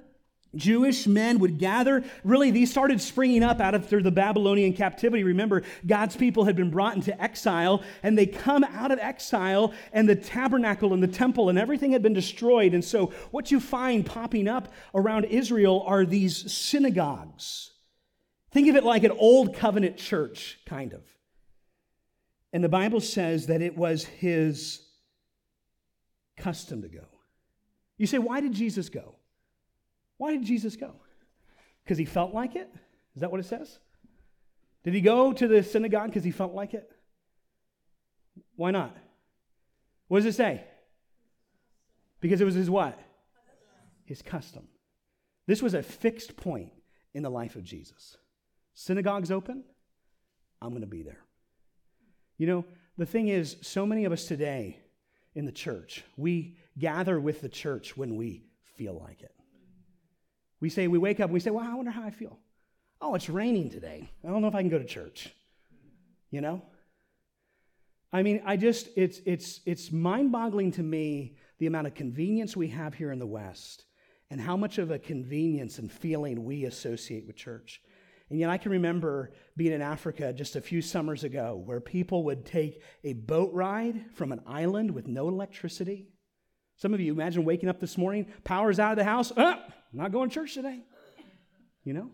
Jewish 0.57 1.07
men 1.07 1.39
would 1.41 1.59
gather. 1.59 2.03
Really, 2.25 2.51
these 2.51 2.71
started 2.71 3.01
springing 3.01 3.43
up 3.43 3.61
out 3.61 3.75
of 3.75 3.87
through 3.87 4.03
the 4.03 4.11
Babylonian 4.11 4.73
captivity. 4.73 5.23
Remember, 5.23 5.63
God's 5.87 6.17
people 6.17 6.45
had 6.45 6.57
been 6.57 6.71
brought 6.71 6.97
into 6.97 7.21
exile, 7.23 7.83
and 8.03 8.17
they 8.17 8.27
come 8.27 8.65
out 8.65 8.91
of 8.91 8.99
exile, 8.99 9.73
and 9.93 10.09
the 10.09 10.17
tabernacle 10.17 10.93
and 10.95 11.03
the 11.03 11.09
temple 11.09 11.49
and 11.49 11.59
everything 11.59 11.93
had 11.93 12.03
been 12.03 12.15
destroyed. 12.15 12.75
And 12.75 12.85
so, 12.85 13.13
what 13.31 13.51
you 13.51 13.61
find 13.61 14.05
popping 14.05 14.49
up 14.49 14.73
around 14.95 15.27
Israel 15.27 15.85
are 15.87 16.05
these 16.05 16.51
synagogues. 16.51 17.73
Think 18.51 18.69
of 18.69 18.77
it 18.77 18.85
like 18.85 19.05
an 19.05 19.13
old 19.13 19.55
covenant 19.55 19.99
church, 19.99 20.59
kind 20.67 20.95
of. 20.95 21.03
And 22.53 22.65
the 22.65 22.69
Bible 22.71 23.01
says 23.01 23.47
that 23.49 23.61
it 23.61 23.77
was 23.77 24.05
his 24.05 24.83
custom 26.39 26.81
to 26.81 26.89
go. 26.89 27.05
You 27.99 28.07
say, 28.07 28.19
why 28.19 28.41
did 28.41 28.53
Jesus 28.55 28.89
go? 28.89 29.17
Why 30.17 30.33
did 30.33 30.45
Jesus 30.45 30.77
go? 30.77 30.95
Because 31.85 31.99
he 31.99 32.05
felt 32.05 32.33
like 32.33 32.57
it? 32.57 32.73
Is 33.15 33.21
that 33.21 33.31
what 33.31 33.41
it 33.41 33.47
says? 33.47 33.79
Did 34.85 34.95
he 34.95 35.01
go 35.01 35.33
to 35.33 35.49
the 35.49 35.63
synagogue 35.63 36.07
because 36.07 36.25
he 36.25 36.31
felt 36.31 36.55
like 36.55 36.75
it? 36.75 36.89
Why 38.57 38.71
not? 38.71 38.97
What 40.07 40.19
does 40.19 40.27
it 40.27 40.37
say? 40.37 40.65
Because 42.21 42.41
it 42.41 42.45
was 42.45 42.55
his 42.55 42.71
what? 42.71 42.99
His 44.05 44.23
custom. 44.23 44.69
This 45.47 45.63
was 45.63 45.75
a 45.75 45.83
fixed 45.83 46.37
point 46.37 46.71
in 47.15 47.23
the 47.23 47.31
life 47.31 47.57
of 47.57 47.65
Jesus. 47.65 48.17
Synagogues 48.75 49.31
open, 49.31 49.65
I'm 50.63 50.71
going 50.71 50.83
to 50.83 50.87
be 50.87 51.03
there. 51.03 51.25
You 52.37 52.47
know, 52.47 52.65
the 52.97 53.07
thing 53.07 53.29
is, 53.29 53.57
so 53.63 53.85
many 53.85 54.05
of 54.05 54.13
us 54.13 54.25
today 54.25 54.81
in 55.35 55.45
the 55.45 55.53
church, 55.53 56.05
we 56.17 56.57
gather 56.79 57.21
with 57.21 57.41
the 57.41 57.49
church 57.49 57.97
when 57.97 58.17
we 58.17 58.45
feel 58.77 58.99
like 58.99 59.23
it. 59.23 59.35
We 60.61 60.71
say, 60.71 60.89
we 60.89 60.99
wake 60.99 61.21
up 61.21 61.27
and 61.27 61.35
we 61.35 61.41
say, 61.41 61.51
well, 61.51 61.65
I 61.65 61.75
wonder 61.75 61.91
how 61.91 62.03
I 62.03 62.11
feel. 62.11 62.39
Oh, 63.01 63.15
it's 63.15 63.29
raining 63.29 63.71
today. 63.71 64.11
I 64.25 64.29
don't 64.29 64.43
know 64.43 64.49
if 64.49 64.55
I 64.55 64.63
can 64.63 64.71
go 64.71 64.79
to 64.79 64.85
church. 64.85 65.33
You 66.31 66.41
know? 66.41 66.63
I 68.13 68.23
mean, 68.23 68.43
I 68.45 68.57
just, 68.57 68.89
it's, 68.97 69.21
it's, 69.25 69.61
it's 69.67 69.93
mind 69.93 70.33
boggling 70.33 70.73
to 70.73 70.83
me 70.83 71.37
the 71.59 71.67
amount 71.67 71.87
of 71.87 71.95
convenience 71.95 72.57
we 72.57 72.69
have 72.69 72.95
here 72.95 73.13
in 73.13 73.19
the 73.19 73.27
West 73.27 73.85
and 74.31 74.41
how 74.41 74.57
much 74.57 74.79
of 74.79 74.91
a 74.91 74.99
convenience 74.99 75.79
and 75.79 75.91
feeling 75.91 76.45
we 76.45 76.65
associate 76.65 77.27
with 77.27 77.37
church. 77.37 77.81
And 78.31 78.39
yet, 78.39 78.51
I 78.51 78.59
can 78.59 78.73
remember 78.73 79.33
being 79.57 79.73
in 79.73 79.81
Africa 79.81 80.33
just 80.33 80.55
a 80.55 80.61
few 80.61 80.83
summers 80.83 81.25
ago 81.25 81.63
where 81.65 81.81
people 81.81 82.25
would 82.25 82.45
take 82.45 82.83
a 83.03 83.15
boat 83.15 83.53
ride 83.55 84.05
from 84.15 84.33
an 84.33 84.41
island 84.47 84.91
with 84.91 85.07
no 85.07 85.29
electricity. 85.29 86.09
Some 86.77 86.93
of 86.93 87.01
you 87.01 87.13
imagine 87.13 87.45
waking 87.45 87.69
up 87.69 87.81
this 87.81 87.97
morning, 87.97 88.27
power's 88.45 88.79
out 88.79 88.93
of 88.93 88.99
the 88.99 89.05
house. 89.05 89.33
Ah, 89.37 89.65
not 89.93 90.13
going 90.13 90.29
to 90.29 90.35
church 90.35 90.55
today. 90.55 90.83
You 91.85 91.95
know? 91.95 92.11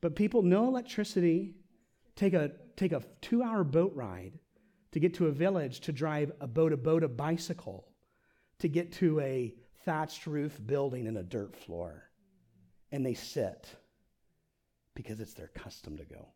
But 0.00 0.14
people, 0.14 0.42
no 0.42 0.68
electricity, 0.68 1.56
take 2.14 2.34
a, 2.34 2.52
take 2.76 2.92
a 2.92 3.02
two 3.20 3.42
hour 3.42 3.64
boat 3.64 3.92
ride 3.94 4.38
to 4.92 5.00
get 5.00 5.14
to 5.14 5.26
a 5.26 5.32
village 5.32 5.80
to 5.80 5.92
drive 5.92 6.30
a 6.40 6.46
boat, 6.46 6.72
a 6.72 6.76
boat, 6.76 7.02
a 7.02 7.08
bicycle, 7.08 7.88
to 8.60 8.68
get 8.68 8.92
to 8.92 9.18
a 9.20 9.54
thatched 9.84 10.26
roof 10.26 10.60
building 10.64 11.08
and 11.08 11.18
a 11.18 11.22
dirt 11.22 11.56
floor. 11.56 12.04
And 12.92 13.04
they 13.04 13.14
sit 13.14 13.74
because 14.94 15.20
it's 15.20 15.34
their 15.34 15.48
custom 15.48 15.96
to 15.96 16.04
go. 16.04 16.28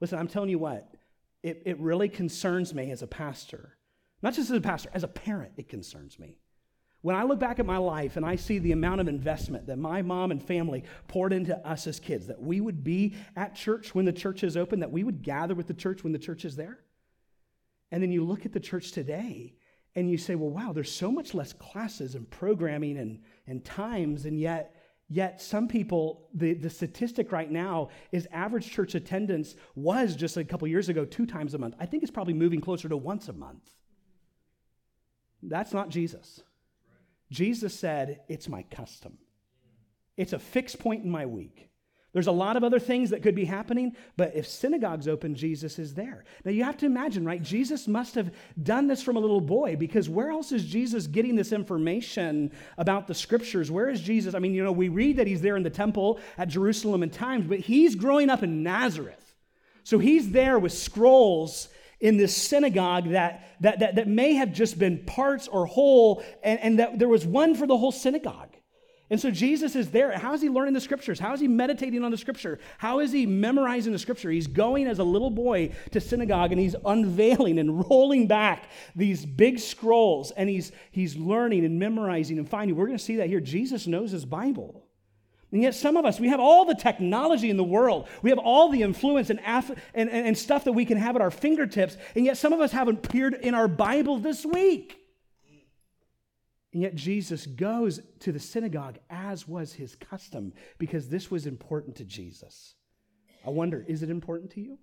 Listen, 0.00 0.18
I'm 0.18 0.28
telling 0.28 0.50
you 0.50 0.58
what, 0.58 0.94
it, 1.42 1.62
it 1.66 1.78
really 1.80 2.08
concerns 2.08 2.74
me 2.74 2.90
as 2.90 3.02
a 3.02 3.06
pastor. 3.06 3.76
Not 4.22 4.34
just 4.34 4.50
as 4.50 4.56
a 4.56 4.60
pastor, 4.60 4.90
as 4.92 5.04
a 5.04 5.08
parent, 5.08 5.52
it 5.56 5.68
concerns 5.68 6.18
me. 6.18 6.38
When 7.02 7.14
I 7.14 7.22
look 7.22 7.38
back 7.38 7.60
at 7.60 7.66
my 7.66 7.76
life 7.76 8.16
and 8.16 8.26
I 8.26 8.36
see 8.36 8.58
the 8.58 8.72
amount 8.72 9.00
of 9.00 9.08
investment 9.08 9.66
that 9.66 9.78
my 9.78 10.02
mom 10.02 10.32
and 10.32 10.42
family 10.42 10.82
poured 11.06 11.32
into 11.32 11.56
us 11.66 11.86
as 11.86 12.00
kids, 12.00 12.26
that 12.26 12.42
we 12.42 12.60
would 12.60 12.82
be 12.82 13.14
at 13.36 13.54
church 13.54 13.94
when 13.94 14.04
the 14.04 14.12
church 14.12 14.42
is 14.42 14.56
open, 14.56 14.80
that 14.80 14.90
we 14.90 15.04
would 15.04 15.22
gather 15.22 15.54
with 15.54 15.68
the 15.68 15.74
church 15.74 16.02
when 16.02 16.12
the 16.12 16.18
church 16.18 16.44
is 16.44 16.56
there. 16.56 16.80
And 17.92 18.02
then 18.02 18.10
you 18.10 18.24
look 18.24 18.44
at 18.44 18.52
the 18.52 18.60
church 18.60 18.92
today 18.92 19.54
and 19.94 20.10
you 20.10 20.18
say, 20.18 20.34
well, 20.34 20.50
wow, 20.50 20.72
there's 20.72 20.92
so 20.92 21.12
much 21.12 21.32
less 21.32 21.52
classes 21.52 22.14
and 22.14 22.28
programming 22.28 22.98
and, 22.98 23.20
and 23.46 23.64
times, 23.64 24.26
and 24.26 24.38
yet 24.38 24.74
Yet, 25.08 25.40
some 25.40 25.68
people, 25.68 26.28
the, 26.34 26.54
the 26.54 26.70
statistic 26.70 27.30
right 27.30 27.50
now 27.50 27.90
is 28.10 28.26
average 28.32 28.70
church 28.70 28.96
attendance 28.96 29.54
was 29.76 30.16
just 30.16 30.36
a 30.36 30.44
couple 30.44 30.66
years 30.66 30.88
ago 30.88 31.04
two 31.04 31.26
times 31.26 31.54
a 31.54 31.58
month. 31.58 31.76
I 31.78 31.86
think 31.86 32.02
it's 32.02 32.10
probably 32.10 32.34
moving 32.34 32.60
closer 32.60 32.88
to 32.88 32.96
once 32.96 33.28
a 33.28 33.32
month. 33.32 33.70
That's 35.42 35.72
not 35.72 35.90
Jesus. 35.90 36.42
Jesus 37.30 37.78
said, 37.78 38.20
It's 38.28 38.48
my 38.48 38.62
custom, 38.64 39.18
it's 40.16 40.32
a 40.32 40.38
fixed 40.38 40.80
point 40.80 41.04
in 41.04 41.10
my 41.10 41.26
week. 41.26 41.68
There's 42.16 42.28
a 42.28 42.32
lot 42.32 42.56
of 42.56 42.64
other 42.64 42.78
things 42.78 43.10
that 43.10 43.22
could 43.22 43.34
be 43.34 43.44
happening, 43.44 43.94
but 44.16 44.34
if 44.34 44.48
synagogue's 44.48 45.06
open, 45.06 45.34
Jesus 45.34 45.78
is 45.78 45.92
there. 45.92 46.24
Now 46.46 46.50
you 46.50 46.64
have 46.64 46.78
to 46.78 46.86
imagine, 46.86 47.26
right? 47.26 47.42
Jesus 47.42 47.86
must 47.86 48.14
have 48.14 48.32
done 48.62 48.86
this 48.86 49.02
from 49.02 49.18
a 49.18 49.20
little 49.20 49.42
boy 49.42 49.76
because 49.76 50.08
where 50.08 50.30
else 50.30 50.50
is 50.50 50.64
Jesus 50.64 51.06
getting 51.06 51.36
this 51.36 51.52
information 51.52 52.52
about 52.78 53.06
the 53.06 53.12
scriptures? 53.12 53.70
Where 53.70 53.90
is 53.90 54.00
Jesus? 54.00 54.34
I 54.34 54.38
mean, 54.38 54.54
you 54.54 54.64
know, 54.64 54.72
we 54.72 54.88
read 54.88 55.18
that 55.18 55.26
he's 55.26 55.42
there 55.42 55.58
in 55.58 55.62
the 55.62 55.68
temple 55.68 56.18
at 56.38 56.48
Jerusalem 56.48 57.02
in 57.02 57.10
times, 57.10 57.44
but 57.44 57.58
he's 57.60 57.94
growing 57.94 58.30
up 58.30 58.42
in 58.42 58.62
Nazareth. 58.62 59.34
So 59.84 59.98
he's 59.98 60.30
there 60.30 60.58
with 60.58 60.72
scrolls 60.72 61.68
in 62.00 62.16
this 62.16 62.34
synagogue 62.34 63.10
that, 63.10 63.58
that, 63.60 63.80
that, 63.80 63.96
that 63.96 64.08
may 64.08 64.32
have 64.36 64.54
just 64.54 64.78
been 64.78 65.04
parts 65.04 65.48
or 65.48 65.66
whole, 65.66 66.24
and, 66.42 66.60
and 66.60 66.78
that 66.78 66.98
there 66.98 67.08
was 67.08 67.26
one 67.26 67.54
for 67.54 67.66
the 67.66 67.76
whole 67.76 67.92
synagogue. 67.92 68.55
And 69.08 69.20
so 69.20 69.30
Jesus 69.30 69.76
is 69.76 69.90
there. 69.90 70.18
How 70.18 70.34
is 70.34 70.42
he 70.42 70.48
learning 70.48 70.74
the 70.74 70.80
scriptures? 70.80 71.20
How 71.20 71.32
is 71.32 71.38
he 71.38 71.46
meditating 71.46 72.02
on 72.02 72.10
the 72.10 72.16
scripture? 72.16 72.58
How 72.78 72.98
is 72.98 73.12
he 73.12 73.24
memorizing 73.24 73.92
the 73.92 74.00
scripture? 74.00 74.30
He's 74.30 74.48
going 74.48 74.88
as 74.88 74.98
a 74.98 75.04
little 75.04 75.30
boy 75.30 75.72
to 75.92 76.00
synagogue 76.00 76.50
and 76.50 76.60
he's 76.60 76.74
unveiling 76.84 77.60
and 77.60 77.88
rolling 77.88 78.26
back 78.26 78.68
these 78.96 79.24
big 79.24 79.60
scrolls 79.60 80.32
and 80.32 80.48
he's, 80.48 80.72
he's 80.90 81.16
learning 81.16 81.64
and 81.64 81.78
memorizing 81.78 82.38
and 82.38 82.48
finding. 82.48 82.76
We're 82.76 82.86
going 82.86 82.98
to 82.98 83.04
see 83.04 83.16
that 83.16 83.28
here. 83.28 83.40
Jesus 83.40 83.86
knows 83.86 84.10
his 84.10 84.24
Bible. 84.24 84.82
And 85.52 85.62
yet, 85.62 85.76
some 85.76 85.96
of 85.96 86.04
us, 86.04 86.18
we 86.18 86.28
have 86.28 86.40
all 86.40 86.64
the 86.64 86.74
technology 86.74 87.48
in 87.48 87.56
the 87.56 87.64
world. 87.64 88.08
We 88.20 88.30
have 88.30 88.38
all 88.40 88.68
the 88.68 88.82
influence 88.82 89.30
and, 89.30 89.38
and, 89.40 89.78
and, 89.94 90.10
and 90.10 90.36
stuff 90.36 90.64
that 90.64 90.72
we 90.72 90.84
can 90.84 90.98
have 90.98 91.14
at 91.14 91.22
our 91.22 91.30
fingertips. 91.30 91.96
And 92.16 92.24
yet, 92.24 92.36
some 92.36 92.52
of 92.52 92.60
us 92.60 92.72
haven't 92.72 93.06
appeared 93.06 93.34
in 93.34 93.54
our 93.54 93.68
Bible 93.68 94.18
this 94.18 94.44
week. 94.44 95.05
And 96.72 96.82
yet 96.82 96.94
Jesus 96.94 97.46
goes 97.46 98.00
to 98.20 98.32
the 98.32 98.38
synagogue 98.38 98.98
as 99.08 99.48
was 99.48 99.72
his 99.72 99.94
custom 99.94 100.52
because 100.78 101.08
this 101.08 101.30
was 101.30 101.46
important 101.46 101.96
to 101.96 102.04
Jesus. 102.04 102.74
I 103.46 103.50
wonder, 103.50 103.84
is 103.86 104.02
it 104.02 104.10
important 104.10 104.50
to 104.52 104.60
you? 104.60 104.78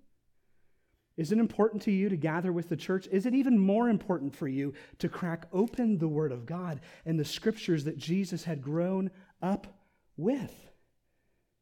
Is 1.16 1.30
it 1.30 1.38
important 1.38 1.82
to 1.82 1.92
you 1.92 2.08
to 2.08 2.16
gather 2.16 2.52
with 2.52 2.68
the 2.68 2.76
church? 2.76 3.06
Is 3.12 3.26
it 3.26 3.34
even 3.34 3.58
more 3.58 3.88
important 3.88 4.34
for 4.34 4.48
you 4.48 4.74
to 4.98 5.08
crack 5.08 5.46
open 5.52 5.98
the 5.98 6.08
Word 6.08 6.32
of 6.32 6.46
God 6.46 6.80
and 7.04 7.18
the 7.18 7.24
scriptures 7.24 7.84
that 7.84 7.98
Jesus 7.98 8.42
had 8.44 8.62
grown 8.62 9.10
up 9.40 9.78
with? 10.16 10.52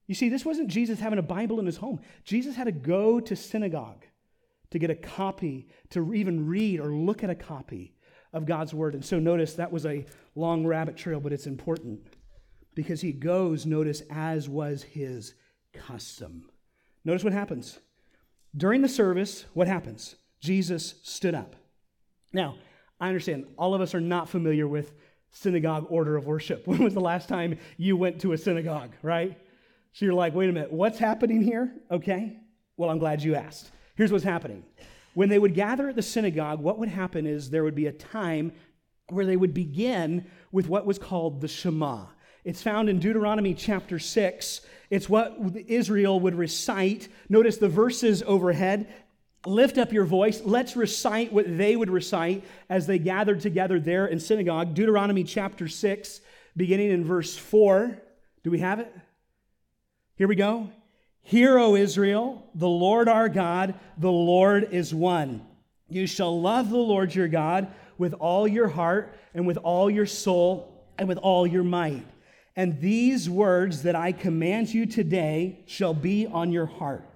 You 0.07 0.15
see, 0.15 0.29
this 0.29 0.45
wasn't 0.45 0.69
Jesus 0.69 1.01
having 1.01 1.19
a 1.19 1.23
Bible 1.23 1.61
in 1.61 1.67
his 1.67 1.77
home. 1.77 2.01
Jesus 2.25 2.57
had 2.57 2.65
to 2.65 2.73
go 2.73 3.21
to 3.21 3.37
synagogue 3.37 4.07
to 4.71 4.79
get 4.79 4.91
a 4.91 4.95
copy, 4.95 5.69
to 5.91 6.15
even 6.15 6.47
read 6.47 6.81
or 6.81 6.93
look 6.93 7.23
at 7.23 7.29
a 7.29 7.35
copy 7.35 7.95
of 8.33 8.47
God's 8.47 8.73
word. 8.73 8.95
And 8.95 9.05
so 9.05 9.19
notice 9.19 9.55
that 9.55 9.73
was 9.73 9.87
a 9.87 10.05
long 10.35 10.67
rabbit 10.67 10.97
trail, 10.97 11.21
but 11.21 11.33
it's 11.33 11.47
important 11.47 12.01
because 12.75 13.01
he 13.01 13.13
goes, 13.13 13.67
notice, 13.67 14.03
as 14.11 14.49
was 14.49 14.83
his 14.83 15.35
custom. 15.73 16.49
Notice 17.05 17.25
what 17.25 17.33
happens. 17.33 17.79
During 18.57 18.83
the 18.83 18.89
service, 18.89 19.45
what 19.55 19.69
happens? 19.69 20.17
Jesus 20.41 20.95
stood 21.03 21.35
up. 21.35 21.57
Now, 22.33 22.57
I 23.01 23.09
understand 23.09 23.47
all 23.59 23.75
of 23.75 23.81
us 23.81 23.95
are 23.95 24.01
not 24.01 24.29
familiar 24.29 24.67
with 24.67 24.93
synagogue 25.31 25.87
order 25.89 26.17
of 26.17 26.27
worship. 26.27 26.67
When 26.67 26.83
was 26.83 26.95
the 26.95 27.01
last 27.01 27.29
time 27.29 27.59
you 27.77 27.97
went 27.97 28.21
to 28.21 28.33
a 28.33 28.39
synagogue, 28.39 28.93
right? 29.03 29.39
So 29.93 30.05
you're 30.05 30.15
like, 30.15 30.35
wait 30.35 30.49
a 30.49 30.53
minute, 30.53 30.73
what's 30.73 30.99
happening 30.99 31.43
here? 31.43 31.73
Okay. 31.91 32.37
Well, 32.77 32.91
I'm 32.91 32.99
glad 32.99 33.23
you 33.23 33.35
asked. 33.35 33.71
Here's 33.95 34.11
what's 34.11 34.25
happening 34.25 34.65
when 35.15 35.29
they 35.29 35.39
would 35.39 35.55
gather 35.55 35.89
at 35.89 35.97
the 35.97 36.03
synagogue, 36.03 36.61
what 36.61 36.79
would 36.79 36.89
happen 36.89 37.27
is 37.27 37.51
there 37.51 37.65
would 37.65 37.75
be 37.75 37.87
a 37.87 37.93
time 37.93 38.53
where 39.09 39.27
they 39.27 39.37
would 39.37 39.53
begin 39.53 40.27
with 40.51 40.69
what 40.69 40.87
was 40.87 40.99
called 40.99 41.41
the 41.41 41.49
Shema. 41.49 42.07
It's 42.45 42.63
found 42.63 42.89
in 42.89 42.99
Deuteronomy 42.99 43.55
chapter 43.55 43.99
6. 43.99 44.61
It's 44.91 45.09
what 45.09 45.37
Israel 45.69 46.19
would 46.21 46.35
recite. 46.35 47.09
Notice 47.29 47.59
the 47.59 47.69
verses 47.69 48.23
overhead. 48.27 48.93
Lift 49.47 49.79
up 49.79 49.93
your 49.93 50.05
voice. 50.05 50.41
Let's 50.45 50.77
recite 50.77 51.33
what 51.33 51.57
they 51.57 51.77
would 51.77 51.91
recite 51.91 52.45
as 52.69 52.87
they 52.87 52.99
gathered 52.99 53.41
together 53.41 53.79
there 53.79 54.07
in 54.07 54.19
synagogue. 54.19 54.75
Deuteronomy 54.75 55.25
chapter 55.25 55.69
6, 55.69 56.21
beginning 56.57 56.91
in 56.91 57.05
verse 57.05 57.37
4. 57.37 57.99
Do 58.43 58.51
we 58.51 58.59
have 58.61 58.81
it? 58.81 58.93
Here 60.17 60.29
we 60.29 60.37
go. 60.37 60.69
Hear, 61.23 61.59
O 61.59 61.77
Israel, 61.77 62.49
the 62.55 62.69
Lord 62.69 63.09
our 63.09 63.29
God, 63.29 63.75
the 63.97 64.11
Lord 64.11 64.69
is 64.73 64.95
one. 64.95 65.47
You 65.89 66.07
shall 66.07 66.41
love 66.41 66.71
the 66.71 66.77
Lord 66.77 67.15
your 67.15 67.29
God 67.29 67.69
with 67.99 68.15
all 68.15 68.49
your 68.49 68.69
heart 68.69 69.17
and 69.35 69.47
with 69.47 69.57
all 69.59 69.91
your 69.91 70.07
soul 70.07 70.87
and 70.99 71.09
with 71.09 71.19
all 71.19 71.47
your 71.47 71.63
might. 71.63 72.07
And 72.57 72.81
these 72.81 73.31
words 73.31 73.83
that 73.83 73.95
I 73.95 74.13
command 74.13 74.75
you 74.75 74.85
today 74.85 75.65
shall 75.67 75.95
be 75.95 76.27
on 76.27 76.53
your 76.53 76.67
heart. 76.67 77.09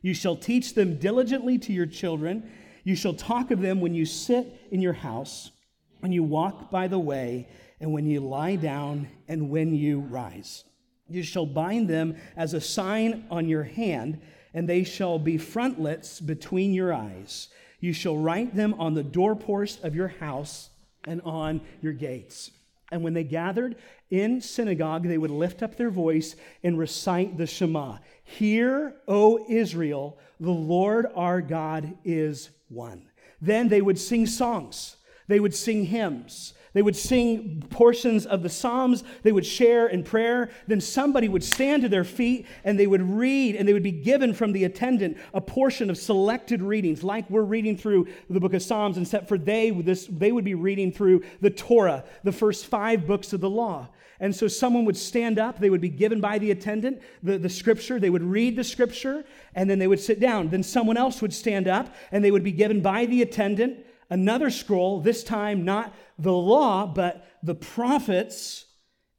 You 0.00 0.14
shall 0.14 0.36
teach 0.36 0.74
them 0.74 0.98
diligently 0.98 1.58
to 1.58 1.72
your 1.72 1.86
children. 1.86 2.50
You 2.82 2.96
shall 2.96 3.14
talk 3.14 3.50
of 3.50 3.60
them 3.60 3.80
when 3.80 3.94
you 3.94 4.04
sit 4.04 4.60
in 4.70 4.80
your 4.80 4.92
house, 4.92 5.52
when 6.00 6.10
you 6.10 6.24
walk 6.24 6.70
by 6.70 6.88
the 6.88 6.98
way, 6.98 7.48
and 7.80 7.92
when 7.92 8.06
you 8.06 8.20
lie 8.20 8.56
down, 8.56 9.08
and 9.28 9.50
when 9.50 9.74
you 9.74 10.00
rise. 10.00 10.64
You 11.12 11.22
shall 11.22 11.46
bind 11.46 11.88
them 11.88 12.16
as 12.36 12.54
a 12.54 12.60
sign 12.60 13.24
on 13.30 13.48
your 13.48 13.64
hand, 13.64 14.20
and 14.54 14.68
they 14.68 14.84
shall 14.84 15.18
be 15.18 15.38
frontlets 15.38 16.20
between 16.20 16.72
your 16.72 16.92
eyes. 16.92 17.48
You 17.80 17.92
shall 17.92 18.16
write 18.16 18.54
them 18.54 18.74
on 18.74 18.94
the 18.94 19.02
doorpost 19.02 19.82
of 19.84 19.94
your 19.94 20.08
house 20.08 20.70
and 21.04 21.20
on 21.22 21.60
your 21.80 21.92
gates. 21.92 22.50
And 22.90 23.02
when 23.02 23.14
they 23.14 23.24
gathered 23.24 23.76
in 24.10 24.40
synagogue, 24.40 25.04
they 25.04 25.18
would 25.18 25.30
lift 25.30 25.62
up 25.62 25.76
their 25.76 25.90
voice 25.90 26.36
and 26.62 26.78
recite 26.78 27.38
the 27.38 27.46
Shema 27.46 27.98
Hear, 28.22 28.94
O 29.08 29.44
Israel, 29.48 30.18
the 30.38 30.50
Lord 30.50 31.06
our 31.14 31.40
God 31.40 31.96
is 32.04 32.50
one. 32.68 33.08
Then 33.40 33.68
they 33.68 33.82
would 33.82 33.98
sing 33.98 34.26
songs, 34.26 34.96
they 35.32 35.40
would 35.40 35.54
sing 35.54 35.86
hymns. 35.86 36.54
They 36.74 36.82
would 36.82 36.96
sing 36.96 37.62
portions 37.70 38.24
of 38.24 38.42
the 38.42 38.48
Psalms, 38.48 39.04
they 39.22 39.32
would 39.32 39.44
share 39.44 39.88
in 39.88 40.02
prayer. 40.04 40.50
Then 40.66 40.80
somebody 40.80 41.28
would 41.28 41.44
stand 41.44 41.82
to 41.82 41.88
their 41.88 42.04
feet 42.04 42.46
and 42.64 42.78
they 42.78 42.86
would 42.86 43.02
read, 43.02 43.56
and 43.56 43.68
they 43.68 43.74
would 43.74 43.82
be 43.82 43.92
given 43.92 44.32
from 44.32 44.52
the 44.52 44.64
attendant 44.64 45.18
a 45.34 45.40
portion 45.40 45.90
of 45.90 45.98
selected 45.98 46.62
readings, 46.62 47.04
like 47.04 47.28
we're 47.28 47.42
reading 47.42 47.76
through 47.76 48.08
the 48.30 48.40
book 48.40 48.54
of 48.54 48.62
Psalms, 48.62 48.96
except 48.96 49.28
for 49.28 49.36
they, 49.36 49.70
this, 49.70 50.06
they 50.06 50.32
would 50.32 50.44
be 50.44 50.54
reading 50.54 50.90
through 50.92 51.22
the 51.40 51.50
Torah, 51.50 52.04
the 52.24 52.32
first 52.32 52.66
five 52.66 53.06
books 53.06 53.32
of 53.32 53.40
the 53.40 53.50
law. 53.50 53.88
And 54.20 54.34
so 54.34 54.46
someone 54.46 54.84
would 54.84 54.96
stand 54.96 55.38
up, 55.38 55.58
they 55.58 55.68
would 55.68 55.80
be 55.80 55.88
given 55.88 56.20
by 56.20 56.38
the 56.38 56.52
attendant 56.52 57.02
the, 57.22 57.38
the 57.38 57.48
scripture, 57.48 57.98
they 57.98 58.08
would 58.08 58.22
read 58.22 58.56
the 58.56 58.64
scripture, 58.64 59.24
and 59.54 59.68
then 59.68 59.78
they 59.78 59.88
would 59.88 60.00
sit 60.00 60.20
down. 60.20 60.48
Then 60.48 60.62
someone 60.62 60.96
else 60.96 61.20
would 61.20 61.34
stand 61.34 61.66
up, 61.66 61.94
and 62.12 62.24
they 62.24 62.30
would 62.30 62.44
be 62.44 62.52
given 62.52 62.80
by 62.80 63.04
the 63.06 63.20
attendant 63.20 63.84
another 64.12 64.50
scroll, 64.50 65.00
this 65.00 65.24
time 65.24 65.64
not 65.64 65.94
the 66.18 66.32
law, 66.32 66.86
but 66.86 67.26
the 67.42 67.54
prophets. 67.54 68.66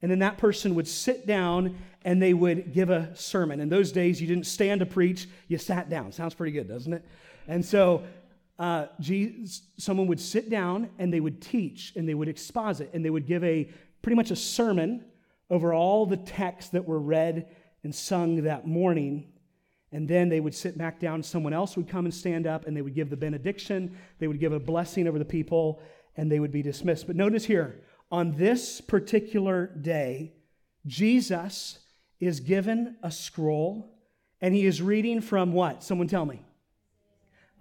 And 0.03 0.11
then 0.11 0.19
that 0.19 0.37
person 0.37 0.75
would 0.75 0.87
sit 0.87 1.25
down 1.25 1.77
and 2.05 2.21
they 2.21 2.33
would 2.33 2.73
give 2.73 2.91
a 2.91 3.15
sermon. 3.15 3.59
In 3.59 3.69
those 3.69 3.91
days, 3.91 4.21
you 4.21 4.27
didn't 4.27 4.45
stand 4.45 4.81
to 4.81 4.85
preach, 4.85 5.27
you 5.47 5.57
sat 5.57 5.89
down. 5.89 6.11
Sounds 6.11 6.35
pretty 6.35 6.51
good, 6.51 6.67
doesn't 6.67 6.93
it? 6.93 7.03
And 7.47 7.65
so 7.65 8.03
uh, 8.59 8.85
Jesus, 8.99 9.63
someone 9.77 10.05
would 10.07 10.19
sit 10.19 10.49
down 10.49 10.89
and 10.99 11.11
they 11.11 11.19
would 11.19 11.41
teach 11.41 11.93
and 11.95 12.07
they 12.07 12.13
would 12.13 12.27
exposit 12.27 12.91
and 12.93 13.03
they 13.03 13.09
would 13.09 13.25
give 13.25 13.43
a 13.43 13.67
pretty 14.03 14.15
much 14.15 14.29
a 14.29 14.35
sermon 14.35 15.03
over 15.49 15.73
all 15.73 16.05
the 16.05 16.17
texts 16.17 16.71
that 16.71 16.85
were 16.85 16.99
read 16.99 17.47
and 17.83 17.95
sung 17.95 18.43
that 18.43 18.67
morning. 18.67 19.32
And 19.93 20.07
then 20.07 20.27
they 20.27 20.39
would 20.39 20.55
sit 20.55 20.77
back 20.77 20.99
down. 20.99 21.21
Someone 21.23 21.53
else 21.53 21.77
would 21.77 21.87
come 21.87 22.05
and 22.05 22.13
stand 22.13 22.47
up 22.47 22.65
and 22.65 22.75
they 22.75 22.81
would 22.81 22.95
give 22.95 23.09
the 23.09 23.15
benediction. 23.15 23.95
They 24.19 24.27
would 24.27 24.39
give 24.39 24.51
a 24.51 24.59
blessing 24.59 25.07
over 25.07 25.19
the 25.19 25.23
people 25.23 25.81
and 26.17 26.31
they 26.31 26.39
would 26.39 26.51
be 26.51 26.63
dismissed. 26.63 27.07
But 27.07 27.15
notice 27.15 27.45
here, 27.45 27.79
on 28.11 28.35
this 28.35 28.81
particular 28.81 29.67
day, 29.67 30.33
Jesus 30.87 31.79
is 32.19 32.39
given 32.39 32.97
a 33.03 33.11
scroll 33.11 33.95
and 34.41 34.53
he 34.53 34.65
is 34.65 34.81
reading 34.81 35.21
from 35.21 35.53
what? 35.53 35.83
Someone 35.83 36.07
tell 36.07 36.25
me. 36.25 36.41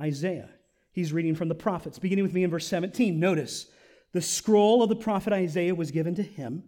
Isaiah. 0.00 0.48
He's 0.90 1.12
reading 1.12 1.34
from 1.34 1.48
the 1.48 1.54
prophets. 1.54 1.98
Beginning 1.98 2.24
with 2.24 2.34
me 2.34 2.44
in 2.44 2.50
verse 2.50 2.66
17. 2.66 3.20
Notice 3.20 3.66
the 4.12 4.22
scroll 4.22 4.82
of 4.82 4.88
the 4.88 4.96
prophet 4.96 5.32
Isaiah 5.32 5.74
was 5.74 5.90
given 5.90 6.14
to 6.14 6.22
him. 6.22 6.64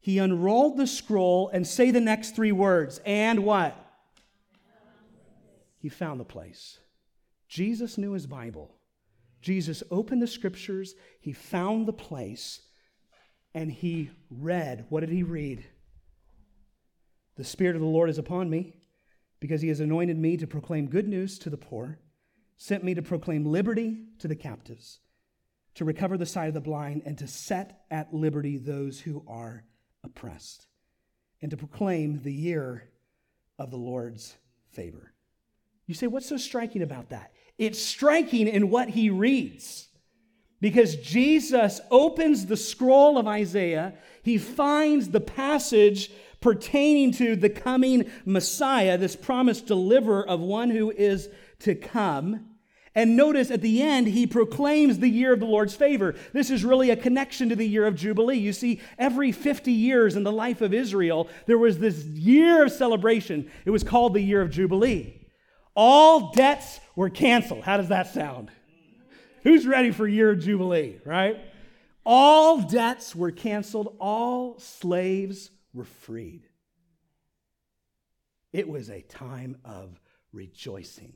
He 0.00 0.18
unrolled 0.18 0.76
the 0.76 0.86
scroll 0.86 1.48
and 1.48 1.66
say 1.66 1.90
the 1.90 2.00
next 2.00 2.34
three 2.34 2.52
words. 2.52 3.00
And 3.04 3.44
what? 3.44 3.76
He 5.80 5.88
found 5.88 6.20
the 6.20 6.24
place. 6.24 6.78
Jesus 7.48 7.98
knew 7.98 8.12
his 8.12 8.26
Bible. 8.26 8.76
Jesus 9.40 9.82
opened 9.90 10.20
the 10.20 10.26
scriptures, 10.26 10.94
he 11.18 11.32
found 11.32 11.86
the 11.88 11.92
place, 11.92 12.60
and 13.54 13.72
he 13.72 14.10
read. 14.30 14.84
What 14.90 15.00
did 15.00 15.08
he 15.08 15.22
read? 15.22 15.64
The 17.36 17.44
Spirit 17.44 17.74
of 17.74 17.80
the 17.80 17.88
Lord 17.88 18.10
is 18.10 18.18
upon 18.18 18.50
me 18.50 18.74
because 19.40 19.62
he 19.62 19.68
has 19.68 19.80
anointed 19.80 20.18
me 20.18 20.36
to 20.36 20.46
proclaim 20.46 20.86
good 20.86 21.08
news 21.08 21.38
to 21.38 21.50
the 21.50 21.56
poor, 21.56 21.98
sent 22.58 22.84
me 22.84 22.94
to 22.94 23.02
proclaim 23.02 23.46
liberty 23.46 24.04
to 24.18 24.28
the 24.28 24.36
captives, 24.36 25.00
to 25.74 25.86
recover 25.86 26.18
the 26.18 26.26
sight 26.26 26.48
of 26.48 26.54
the 26.54 26.60
blind, 26.60 27.02
and 27.06 27.16
to 27.16 27.26
set 27.26 27.84
at 27.90 28.12
liberty 28.12 28.58
those 28.58 29.00
who 29.00 29.24
are 29.26 29.64
oppressed, 30.04 30.66
and 31.40 31.50
to 31.50 31.56
proclaim 31.56 32.20
the 32.22 32.34
year 32.34 32.90
of 33.58 33.70
the 33.70 33.78
Lord's 33.78 34.36
favor. 34.70 35.14
You 35.90 35.94
say, 35.94 36.06
what's 36.06 36.28
so 36.28 36.36
striking 36.36 36.82
about 36.82 37.08
that? 37.08 37.32
It's 37.58 37.82
striking 37.82 38.46
in 38.46 38.70
what 38.70 38.90
he 38.90 39.10
reads. 39.10 39.88
Because 40.60 40.94
Jesus 40.94 41.80
opens 41.90 42.46
the 42.46 42.56
scroll 42.56 43.18
of 43.18 43.26
Isaiah, 43.26 43.94
he 44.22 44.38
finds 44.38 45.08
the 45.08 45.20
passage 45.20 46.12
pertaining 46.40 47.10
to 47.14 47.34
the 47.34 47.50
coming 47.50 48.08
Messiah, 48.24 48.98
this 48.98 49.16
promised 49.16 49.66
deliverer 49.66 50.24
of 50.24 50.38
one 50.38 50.70
who 50.70 50.92
is 50.92 51.28
to 51.60 51.74
come. 51.74 52.46
And 52.94 53.16
notice 53.16 53.50
at 53.50 53.60
the 53.60 53.82
end, 53.82 54.06
he 54.06 54.28
proclaims 54.28 55.00
the 55.00 55.10
year 55.10 55.32
of 55.32 55.40
the 55.40 55.46
Lord's 55.46 55.74
favor. 55.74 56.14
This 56.32 56.50
is 56.50 56.64
really 56.64 56.90
a 56.90 56.96
connection 56.96 57.48
to 57.48 57.56
the 57.56 57.66
year 57.66 57.84
of 57.88 57.96
Jubilee. 57.96 58.38
You 58.38 58.52
see, 58.52 58.80
every 58.96 59.32
50 59.32 59.72
years 59.72 60.14
in 60.14 60.22
the 60.22 60.30
life 60.30 60.60
of 60.60 60.72
Israel, 60.72 61.28
there 61.46 61.58
was 61.58 61.80
this 61.80 62.04
year 62.04 62.62
of 62.64 62.70
celebration. 62.70 63.50
It 63.64 63.70
was 63.70 63.82
called 63.82 64.14
the 64.14 64.20
year 64.20 64.40
of 64.40 64.52
Jubilee. 64.52 65.19
All 65.82 66.30
debts 66.32 66.78
were 66.94 67.08
canceled. 67.08 67.64
How 67.64 67.78
does 67.78 67.88
that 67.88 68.12
sound? 68.12 68.50
Who's 69.44 69.66
ready 69.66 69.92
for 69.92 70.06
year 70.06 70.32
of 70.32 70.40
Jubilee, 70.40 71.00
right? 71.06 71.40
All 72.04 72.60
debts 72.60 73.16
were 73.16 73.30
canceled, 73.30 73.96
all 73.98 74.58
slaves 74.58 75.50
were 75.72 75.86
freed. 75.86 76.42
It 78.52 78.68
was 78.68 78.90
a 78.90 79.00
time 79.00 79.56
of 79.64 79.98
rejoicing. 80.34 81.14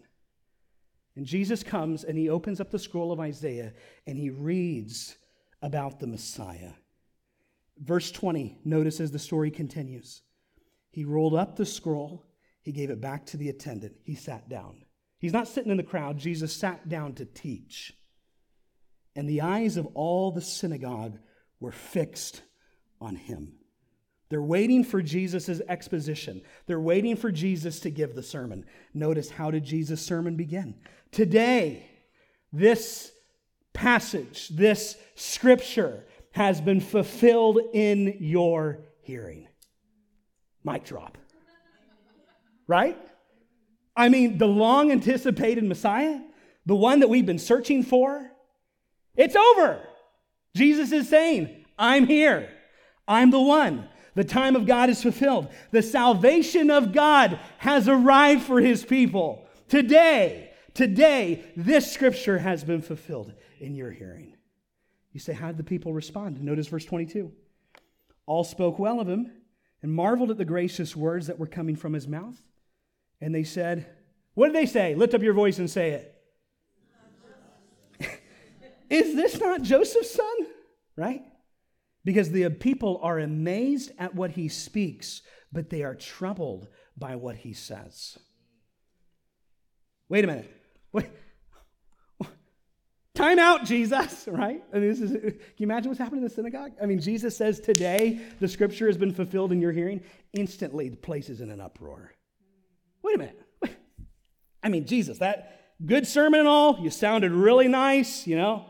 And 1.14 1.26
Jesus 1.26 1.62
comes 1.62 2.02
and 2.02 2.16
he 2.16 2.30
opens 2.30 2.58
up 2.58 2.70
the 2.70 2.78
scroll 2.78 3.12
of 3.12 3.20
Isaiah 3.20 3.74
and 4.06 4.16
he 4.16 4.30
reads 4.30 5.18
about 5.60 6.00
the 6.00 6.06
Messiah. 6.06 6.72
Verse 7.76 8.10
20, 8.10 8.60
notice 8.64 8.98
as 8.98 9.10
the 9.10 9.18
story 9.18 9.50
continues. 9.50 10.22
He 10.90 11.04
rolled 11.04 11.34
up 11.34 11.56
the 11.56 11.66
scroll, 11.66 12.24
he 12.64 12.72
gave 12.72 12.90
it 12.90 13.00
back 13.00 13.26
to 13.26 13.36
the 13.36 13.50
attendant, 13.50 13.94
he 14.02 14.14
sat 14.14 14.48
down. 14.48 14.84
He's 15.18 15.32
not 15.32 15.48
sitting 15.48 15.70
in 15.70 15.76
the 15.76 15.82
crowd, 15.82 16.18
Jesus 16.18 16.52
sat 16.54 16.88
down 16.88 17.14
to 17.14 17.24
teach. 17.24 17.92
And 19.14 19.28
the 19.28 19.42
eyes 19.42 19.76
of 19.76 19.86
all 19.94 20.32
the 20.32 20.40
synagogue 20.40 21.18
were 21.60 21.72
fixed 21.72 22.42
on 23.00 23.16
him. 23.16 23.52
They're 24.30 24.42
waiting 24.42 24.82
for 24.82 25.00
Jesus' 25.00 25.60
exposition. 25.68 26.42
They're 26.66 26.80
waiting 26.80 27.14
for 27.14 27.30
Jesus 27.30 27.80
to 27.80 27.90
give 27.90 28.14
the 28.14 28.22
sermon. 28.22 28.64
Notice 28.92 29.30
how 29.30 29.50
did 29.50 29.64
Jesus' 29.64 30.00
sermon 30.02 30.34
begin? 30.36 30.74
Today, 31.12 31.86
this 32.52 33.12
passage, 33.72 34.48
this 34.48 34.96
scripture 35.14 36.04
has 36.32 36.60
been 36.60 36.80
fulfilled 36.80 37.60
in 37.74 38.16
your 38.18 38.80
hearing. 39.02 39.46
Mic 40.64 40.84
drop. 40.84 41.18
Right? 42.66 42.98
I 43.96 44.08
mean, 44.08 44.38
the 44.38 44.46
long 44.46 44.90
anticipated 44.90 45.64
Messiah, 45.64 46.20
the 46.66 46.74
one 46.74 47.00
that 47.00 47.08
we've 47.08 47.26
been 47.26 47.38
searching 47.38 47.82
for, 47.82 48.30
it's 49.16 49.36
over. 49.36 49.80
Jesus 50.54 50.92
is 50.92 51.08
saying, 51.08 51.64
I'm 51.78 52.06
here. 52.06 52.48
I'm 53.06 53.30
the 53.30 53.40
one. 53.40 53.88
The 54.14 54.24
time 54.24 54.56
of 54.56 54.66
God 54.66 54.90
is 54.90 55.02
fulfilled. 55.02 55.48
The 55.72 55.82
salvation 55.82 56.70
of 56.70 56.92
God 56.92 57.38
has 57.58 57.88
arrived 57.88 58.42
for 58.42 58.60
his 58.60 58.84
people. 58.84 59.46
Today, 59.68 60.50
today, 60.72 61.44
this 61.56 61.92
scripture 61.92 62.38
has 62.38 62.62
been 62.62 62.80
fulfilled 62.80 63.32
in 63.58 63.74
your 63.74 63.90
hearing. 63.90 64.36
You 65.12 65.20
say, 65.20 65.32
How 65.32 65.48
did 65.48 65.56
the 65.56 65.64
people 65.64 65.92
respond? 65.92 66.42
Notice 66.42 66.68
verse 66.68 66.84
22. 66.84 67.32
All 68.26 68.44
spoke 68.44 68.78
well 68.78 69.00
of 69.00 69.08
him 69.08 69.30
and 69.82 69.92
marveled 69.92 70.30
at 70.30 70.38
the 70.38 70.44
gracious 70.44 70.94
words 70.94 71.26
that 71.26 71.38
were 71.38 71.46
coming 71.46 71.76
from 71.76 71.92
his 71.92 72.06
mouth. 72.06 72.36
And 73.24 73.34
they 73.34 73.44
said, 73.44 73.86
What 74.34 74.46
did 74.46 74.56
they 74.56 74.66
say? 74.66 74.94
Lift 74.94 75.14
up 75.14 75.22
your 75.22 75.34
voice 75.34 75.58
and 75.58 75.70
say 75.70 75.90
it. 75.90 76.14
Is 78.90 79.14
this 79.14 79.40
not 79.40 79.62
Joseph's 79.62 80.12
son? 80.12 80.46
Right? 80.96 81.22
because 82.04 82.30
the 82.30 82.48
people 82.50 83.00
are 83.02 83.18
amazed 83.18 83.92
at 83.98 84.14
what 84.14 84.32
he 84.32 84.48
speaks, 84.48 85.22
but 85.52 85.70
they 85.70 85.82
are 85.82 85.94
troubled 85.94 86.68
by 86.96 87.16
what 87.16 87.36
he 87.36 87.52
says. 87.52 88.18
Wait 90.08 90.24
a 90.24 90.26
minute. 90.26 90.50
Wait. 90.92 91.08
Time 93.14 93.38
out, 93.38 93.64
Jesus, 93.64 94.28
right? 94.30 94.62
I 94.72 94.78
mean, 94.78 94.90
this 94.90 95.00
is, 95.00 95.12
can 95.12 95.40
you 95.56 95.64
imagine 95.64 95.88
what's 95.88 95.98
happening 95.98 96.22
in 96.22 96.28
the 96.28 96.34
synagogue? 96.34 96.72
I 96.80 96.86
mean, 96.86 97.00
Jesus 97.00 97.36
says, 97.36 97.58
Today 97.58 98.20
the 98.38 98.48
scripture 98.48 98.86
has 98.86 98.98
been 98.98 99.12
fulfilled 99.12 99.50
in 99.50 99.60
your 99.60 99.72
hearing. 99.72 100.02
Instantly, 100.34 100.90
the 100.90 100.96
place 100.96 101.30
is 101.30 101.40
in 101.40 101.50
an 101.50 101.60
uproar. 101.60 102.12
Wait 103.04 103.16
a 103.16 103.18
minute. 103.18 103.40
I 104.62 104.70
mean, 104.70 104.86
Jesus, 104.86 105.18
that 105.18 105.60
good 105.84 106.06
sermon 106.06 106.40
and 106.40 106.48
all, 106.48 106.78
you 106.80 106.88
sounded 106.88 107.32
really 107.32 107.68
nice, 107.68 108.26
you 108.26 108.34
know, 108.34 108.64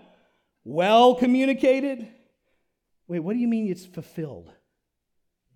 well 0.64 1.14
communicated. 1.14 2.08
Wait, 3.06 3.20
what 3.20 3.34
do 3.34 3.38
you 3.38 3.46
mean 3.46 3.70
it's 3.70 3.86
fulfilled? 3.86 4.50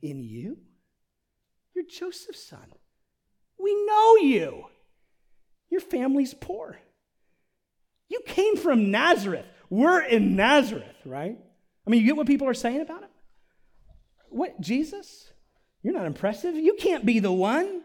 In 0.00 0.22
you? 0.22 0.58
You're 1.74 1.86
Joseph's 1.86 2.44
son. 2.44 2.72
We 3.58 3.74
know 3.84 4.16
you. 4.18 4.66
Your 5.70 5.80
family's 5.80 6.32
poor. 6.32 6.78
You 8.08 8.20
came 8.26 8.56
from 8.56 8.92
Nazareth. 8.92 9.44
We're 9.70 10.02
in 10.02 10.36
Nazareth, 10.36 10.96
right? 11.04 11.36
I 11.84 11.90
mean, 11.90 12.00
you 12.00 12.06
get 12.06 12.16
what 12.16 12.28
people 12.28 12.46
are 12.46 12.54
saying 12.54 12.80
about 12.80 13.02
him? 13.02 13.10
What, 14.28 14.60
Jesus? 14.60 15.32
You're 15.82 15.94
not 15.94 16.06
impressive. 16.06 16.54
You 16.54 16.76
can't 16.78 17.04
be 17.04 17.18
the 17.18 17.32
one. 17.32 17.82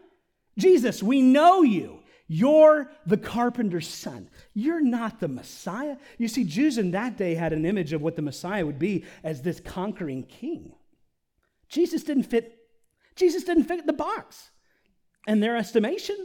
Jesus, 0.58 1.02
we 1.02 1.22
know 1.22 1.62
you. 1.62 2.00
You're 2.26 2.90
the 3.06 3.18
carpenter's 3.18 3.88
son. 3.88 4.30
You're 4.54 4.80
not 4.80 5.20
the 5.20 5.28
Messiah. 5.28 5.96
You 6.16 6.28
see, 6.28 6.44
Jews 6.44 6.78
in 6.78 6.92
that 6.92 7.18
day 7.18 7.34
had 7.34 7.52
an 7.52 7.66
image 7.66 7.92
of 7.92 8.00
what 8.00 8.16
the 8.16 8.22
Messiah 8.22 8.64
would 8.64 8.78
be 8.78 9.04
as 9.22 9.42
this 9.42 9.60
conquering 9.60 10.22
king. 10.22 10.72
Jesus 11.68 12.02
didn't 12.02 12.24
fit, 12.24 12.58
Jesus 13.14 13.44
didn't 13.44 13.64
fit 13.64 13.86
the 13.86 13.92
box 13.92 14.50
in 15.26 15.40
their 15.40 15.56
estimation. 15.56 16.16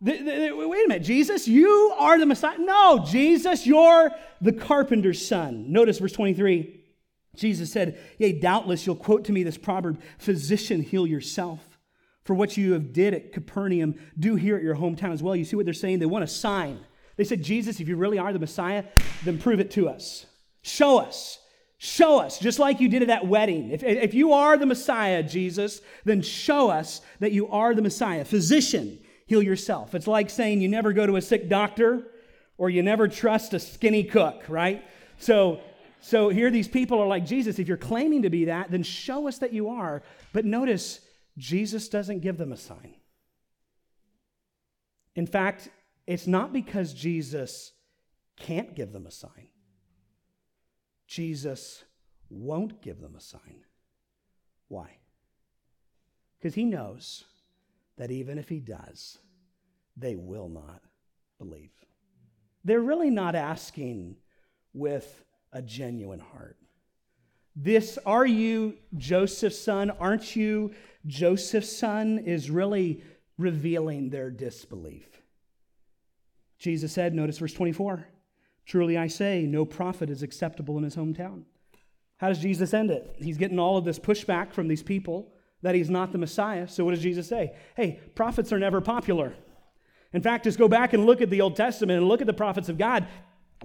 Wait 0.00 0.20
a 0.20 0.88
minute, 0.88 1.02
Jesus, 1.02 1.46
you 1.46 1.94
are 1.98 2.18
the 2.18 2.26
Messiah. 2.26 2.58
No, 2.58 3.04
Jesus, 3.06 3.66
you're 3.66 4.10
the 4.40 4.52
carpenter's 4.52 5.24
son. 5.24 5.70
Notice 5.70 5.98
verse 5.98 6.12
23. 6.12 6.80
Jesus 7.36 7.70
said, 7.70 8.00
Yea, 8.18 8.32
doubtless 8.32 8.86
you'll 8.86 8.96
quote 8.96 9.26
to 9.26 9.32
me 9.32 9.42
this 9.42 9.58
proverb 9.58 10.00
Physician, 10.18 10.82
heal 10.82 11.06
yourself. 11.06 11.69
For 12.30 12.34
what 12.34 12.56
you 12.56 12.74
have 12.74 12.92
did 12.92 13.12
at 13.12 13.32
Capernaum, 13.32 13.96
do 14.16 14.36
here 14.36 14.54
at 14.54 14.62
your 14.62 14.76
hometown 14.76 15.12
as 15.12 15.20
well. 15.20 15.34
You 15.34 15.44
see 15.44 15.56
what 15.56 15.64
they're 15.64 15.74
saying? 15.74 15.98
They 15.98 16.06
want 16.06 16.22
a 16.22 16.28
sign. 16.28 16.78
They 17.16 17.24
said, 17.24 17.42
Jesus, 17.42 17.80
if 17.80 17.88
you 17.88 17.96
really 17.96 18.20
are 18.20 18.32
the 18.32 18.38
Messiah, 18.38 18.84
then 19.24 19.36
prove 19.36 19.58
it 19.58 19.72
to 19.72 19.88
us. 19.88 20.26
Show 20.62 21.00
us. 21.00 21.40
Show 21.78 22.20
us, 22.20 22.38
just 22.38 22.60
like 22.60 22.78
you 22.78 22.88
did 22.88 23.02
at 23.02 23.08
that 23.08 23.26
wedding. 23.26 23.72
If, 23.72 23.82
if 23.82 24.14
you 24.14 24.32
are 24.32 24.56
the 24.56 24.64
Messiah, 24.64 25.24
Jesus, 25.24 25.80
then 26.04 26.22
show 26.22 26.70
us 26.70 27.00
that 27.18 27.32
you 27.32 27.48
are 27.48 27.74
the 27.74 27.82
Messiah. 27.82 28.24
Physician, 28.24 29.00
heal 29.26 29.42
yourself. 29.42 29.96
It's 29.96 30.06
like 30.06 30.30
saying 30.30 30.60
you 30.60 30.68
never 30.68 30.92
go 30.92 31.06
to 31.06 31.16
a 31.16 31.22
sick 31.22 31.48
doctor 31.48 32.12
or 32.58 32.70
you 32.70 32.84
never 32.84 33.08
trust 33.08 33.54
a 33.54 33.58
skinny 33.58 34.04
cook, 34.04 34.44
right? 34.46 34.84
So, 35.18 35.62
so 36.00 36.28
here 36.28 36.52
these 36.52 36.68
people 36.68 37.00
are 37.00 37.08
like, 37.08 37.26
Jesus, 37.26 37.58
if 37.58 37.66
you're 37.66 37.76
claiming 37.76 38.22
to 38.22 38.30
be 38.30 38.44
that, 38.44 38.70
then 38.70 38.84
show 38.84 39.26
us 39.26 39.38
that 39.38 39.52
you 39.52 39.68
are. 39.70 40.04
But 40.32 40.44
notice, 40.44 41.00
Jesus 41.38 41.88
doesn't 41.88 42.20
give 42.20 42.38
them 42.38 42.52
a 42.52 42.56
sign. 42.56 42.96
In 45.16 45.26
fact, 45.26 45.68
it's 46.06 46.26
not 46.26 46.52
because 46.52 46.92
Jesus 46.92 47.72
can't 48.36 48.74
give 48.74 48.92
them 48.92 49.06
a 49.06 49.10
sign. 49.10 49.48
Jesus 51.06 51.84
won't 52.28 52.80
give 52.82 53.00
them 53.00 53.16
a 53.16 53.20
sign. 53.20 53.64
Why? 54.68 54.98
Because 56.38 56.54
he 56.54 56.64
knows 56.64 57.24
that 57.96 58.10
even 58.10 58.38
if 58.38 58.48
he 58.48 58.60
does, 58.60 59.18
they 59.96 60.16
will 60.16 60.48
not 60.48 60.82
believe. 61.38 61.72
They're 62.64 62.80
really 62.80 63.10
not 63.10 63.34
asking 63.34 64.16
with 64.72 65.24
a 65.52 65.60
genuine 65.60 66.20
heart. 66.20 66.56
This, 67.62 67.98
are 68.06 68.26
you 68.26 68.76
Joseph's 68.96 69.60
son? 69.60 69.90
Aren't 69.90 70.34
you 70.34 70.72
Joseph's 71.06 71.76
son? 71.76 72.18
is 72.18 72.50
really 72.50 73.02
revealing 73.36 74.08
their 74.08 74.30
disbelief. 74.30 75.20
Jesus 76.58 76.92
said, 76.92 77.14
notice 77.14 77.38
verse 77.38 77.52
24 77.52 78.06
Truly 78.64 78.96
I 78.96 79.08
say, 79.08 79.42
no 79.42 79.64
prophet 79.64 80.08
is 80.08 80.22
acceptable 80.22 80.78
in 80.78 80.84
his 80.84 80.96
hometown. 80.96 81.42
How 82.16 82.28
does 82.28 82.38
Jesus 82.38 82.72
end 82.72 82.90
it? 82.90 83.16
He's 83.18 83.38
getting 83.38 83.58
all 83.58 83.76
of 83.76 83.84
this 83.84 83.98
pushback 83.98 84.52
from 84.52 84.68
these 84.68 84.82
people 84.82 85.32
that 85.62 85.74
he's 85.74 85.90
not 85.90 86.12
the 86.12 86.18
Messiah. 86.18 86.66
So 86.66 86.84
what 86.84 86.92
does 86.92 87.02
Jesus 87.02 87.28
say? 87.28 87.54
Hey, 87.76 88.00
prophets 88.14 88.52
are 88.52 88.58
never 88.58 88.80
popular. 88.80 89.34
In 90.14 90.22
fact, 90.22 90.44
just 90.44 90.58
go 90.58 90.68
back 90.68 90.94
and 90.94 91.04
look 91.04 91.20
at 91.20 91.28
the 91.28 91.40
Old 91.42 91.56
Testament 91.56 91.98
and 91.98 92.08
look 92.08 92.20
at 92.22 92.26
the 92.26 92.32
prophets 92.32 92.70
of 92.70 92.78
God. 92.78 93.06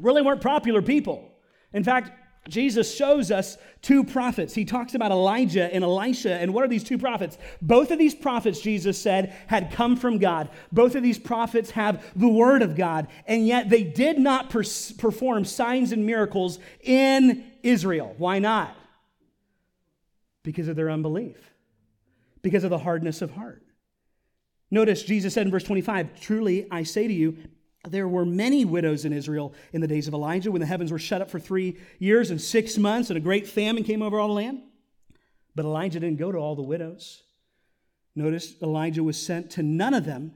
Really 0.02 0.22
weren't 0.22 0.42
popular 0.42 0.82
people. 0.82 1.32
In 1.72 1.84
fact, 1.84 2.12
Jesus 2.48 2.96
shows 2.96 3.32
us 3.32 3.58
two 3.82 4.04
prophets. 4.04 4.54
He 4.54 4.66
talks 4.66 4.94
about 4.94 5.12
Elijah 5.12 5.74
and 5.74 5.84
Elisha. 5.84 6.36
And 6.36 6.54
what 6.54 6.64
are 6.64 6.68
these 6.68 6.84
two 6.84 6.98
prophets? 6.98 7.38
Both 7.62 7.90
of 7.90 7.98
these 7.98 8.14
prophets, 8.14 8.60
Jesus 8.60 9.02
said, 9.02 9.36
had 9.48 9.72
come 9.72 9.96
from 9.96 10.20
God. 10.20 10.50
Both 10.72 10.96
of 10.96 11.02
these 11.02 11.18
prophets 11.18 11.72
have 11.72 12.06
the 12.16 12.30
word 12.30 12.62
of 12.62 12.76
God. 12.76 13.08
And 13.26 13.48
yet 13.48 13.70
they 13.70 13.84
did 13.84 14.20
not 14.20 14.52
pers- 14.52 14.92
perform 14.92 15.46
signs 15.46 15.92
and 15.92 16.06
miracles 16.06 16.60
in 16.82 17.44
Israel. 17.64 18.14
Why 18.20 18.38
not? 18.38 18.76
Because 20.44 20.68
of 20.68 20.76
their 20.76 20.92
unbelief, 20.92 21.52
because 22.44 22.64
of 22.64 22.70
the 22.70 22.78
hardness 22.78 23.24
of 23.24 23.32
heart. 23.32 23.64
Notice 24.70 25.02
Jesus 25.02 25.34
said 25.34 25.48
in 25.48 25.52
verse 25.52 25.64
25, 25.64 26.20
Truly 26.20 26.68
I 26.70 26.84
say 26.84 27.08
to 27.08 27.14
you, 27.14 27.38
there 27.88 28.08
were 28.08 28.26
many 28.26 28.66
widows 28.66 29.06
in 29.06 29.14
Israel 29.14 29.54
in 29.74 29.82
the 29.82 29.88
days 29.88 30.08
of 30.08 30.14
Elijah 30.14 30.52
when 30.52 30.62
the 30.62 30.68
heavens 30.68 30.92
were 30.92 31.00
shut 31.00 31.22
up 31.22 31.30
for 31.30 31.40
three 31.40 31.78
years 32.00 32.32
and 32.32 32.42
six 32.42 32.78
months 32.78 33.10
and 33.10 33.18
a 33.18 33.22
great 33.22 33.48
famine 33.48 33.84
came 33.84 34.02
over 34.02 34.20
all 34.20 34.28
the 34.28 34.34
land. 34.34 34.62
But 35.56 35.66
Elijah 35.66 36.00
didn't 36.00 36.20
go 36.20 36.32
to 36.32 36.38
all 36.38 36.56
the 36.56 36.62
widows. 36.62 37.24
Notice 38.16 38.56
Elijah 38.62 39.04
was 39.04 39.24
sent 39.24 39.52
to 39.52 39.64
none 39.64 39.94
of 39.94 40.06
them, 40.06 40.34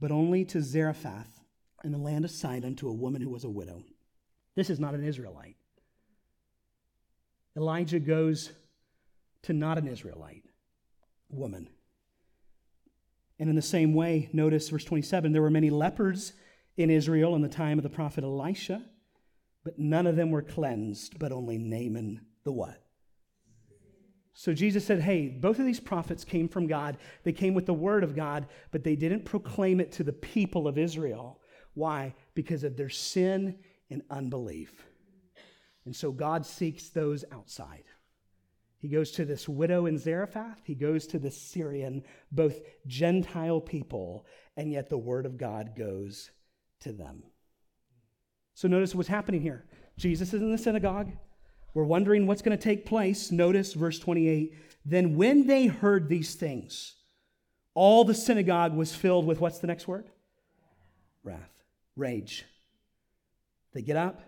but 0.00 0.10
only 0.10 0.44
to 0.46 0.60
Zarephath 0.60 1.40
in 1.84 1.92
the 1.92 1.98
land 1.98 2.24
of 2.24 2.30
Sidon 2.30 2.74
to 2.76 2.88
a 2.88 2.92
woman 2.92 3.22
who 3.22 3.30
was 3.30 3.44
a 3.44 3.50
widow. 3.50 3.82
This 4.54 4.70
is 4.70 4.80
not 4.80 4.94
an 4.94 5.04
Israelite. 5.04 5.56
Elijah 7.56 8.00
goes 8.00 8.52
to 9.42 9.52
not 9.52 9.78
an 9.78 9.86
Israelite 9.86 10.44
woman. 11.30 11.68
And 13.38 13.48
in 13.48 13.56
the 13.56 13.62
same 13.62 13.94
way, 13.94 14.28
notice 14.32 14.68
verse 14.68 14.84
27 14.84 15.32
there 15.32 15.42
were 15.42 15.50
many 15.50 15.70
lepers 15.70 16.32
in 16.76 16.90
Israel 16.90 17.34
in 17.34 17.42
the 17.42 17.48
time 17.48 17.78
of 17.78 17.82
the 17.82 17.90
prophet 17.90 18.24
Elisha, 18.24 18.82
but 19.64 19.78
none 19.78 20.06
of 20.06 20.16
them 20.16 20.30
were 20.30 20.42
cleansed, 20.42 21.18
but 21.18 21.32
only 21.32 21.58
Naaman 21.58 22.20
the 22.44 22.52
what? 22.52 22.82
So 24.32 24.52
Jesus 24.52 24.84
said, 24.84 25.00
Hey, 25.00 25.28
both 25.28 25.58
of 25.58 25.64
these 25.64 25.80
prophets 25.80 26.22
came 26.22 26.48
from 26.48 26.66
God. 26.66 26.98
They 27.24 27.32
came 27.32 27.54
with 27.54 27.64
the 27.64 27.74
word 27.74 28.04
of 28.04 28.14
God, 28.14 28.46
but 28.70 28.84
they 28.84 28.94
didn't 28.94 29.24
proclaim 29.24 29.80
it 29.80 29.92
to 29.92 30.04
the 30.04 30.12
people 30.12 30.68
of 30.68 30.76
Israel. 30.76 31.40
Why? 31.72 32.14
Because 32.34 32.62
of 32.62 32.76
their 32.76 32.90
sin 32.90 33.58
and 33.90 34.02
unbelief. 34.10 34.86
And 35.86 35.96
so 35.96 36.12
God 36.12 36.44
seeks 36.44 36.90
those 36.90 37.24
outside. 37.32 37.84
He 38.78 38.88
goes 38.88 39.10
to 39.12 39.24
this 39.24 39.48
widow 39.48 39.86
in 39.86 39.96
Zarephath. 39.96 40.60
He 40.64 40.74
goes 40.74 41.06
to 41.08 41.18
the 41.18 41.30
Syrian, 41.30 42.02
both 42.30 42.60
Gentile 42.86 43.60
people, 43.60 44.26
and 44.56 44.70
yet 44.70 44.90
the 44.90 44.98
word 44.98 45.24
of 45.24 45.38
God 45.38 45.74
goes 45.76 46.30
to 46.80 46.92
them. 46.92 47.22
So 48.54 48.68
notice 48.68 48.94
what's 48.94 49.08
happening 49.08 49.40
here. 49.40 49.64
Jesus 49.98 50.32
is 50.32 50.40
in 50.40 50.50
the 50.50 50.58
synagogue. 50.58 51.12
We're 51.74 51.84
wondering 51.84 52.26
what's 52.26 52.42
going 52.42 52.56
to 52.56 52.62
take 52.62 52.86
place. 52.86 53.30
Notice 53.30 53.74
verse 53.74 53.98
28. 53.98 54.54
Then 54.84 55.16
when 55.16 55.46
they 55.46 55.66
heard 55.66 56.08
these 56.08 56.34
things, 56.34 56.94
all 57.74 58.04
the 58.04 58.14
synagogue 58.14 58.74
was 58.74 58.94
filled 58.94 59.26
with 59.26 59.40
what's 59.40 59.58
the 59.58 59.66
next 59.66 59.86
word? 59.86 60.08
Wrath, 61.22 61.52
rage. 61.96 62.46
They 63.74 63.82
get 63.82 63.98
up, 63.98 64.22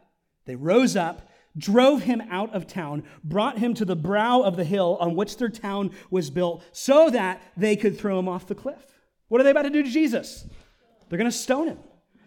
they 0.45 0.57
rose 0.57 0.95
up, 0.95 1.31
drove 1.57 2.03
him 2.03 2.21
out 2.31 2.55
of 2.55 2.67
town, 2.67 3.05
brought 3.25 3.59
him 3.59 3.73
to 3.75 3.87
the 3.87 3.97
brow 3.97 4.43
of 4.43 4.57
the 4.57 4.65
hill 4.65 4.99
on 5.01 5.17
which 5.17 5.39
their 5.39 5.49
town 5.49 5.93
was 6.11 6.29
built, 6.29 6.63
so 6.73 7.09
that 7.09 7.41
they 7.57 7.77
could 7.77 7.99
throw 7.99 8.19
him 8.19 8.29
off 8.29 8.47
the 8.47 8.55
cliff. 8.55 9.01
What 9.29 9.41
are 9.41 9.45
they 9.45 9.51
about 9.51 9.63
to 9.63 9.71
do 9.71 9.83
to 9.83 9.91
Jesus? 9.91 10.47
They're 11.09 11.19
going 11.19 11.31
to 11.31 11.37
stone 11.37 11.69
him. 11.69 11.79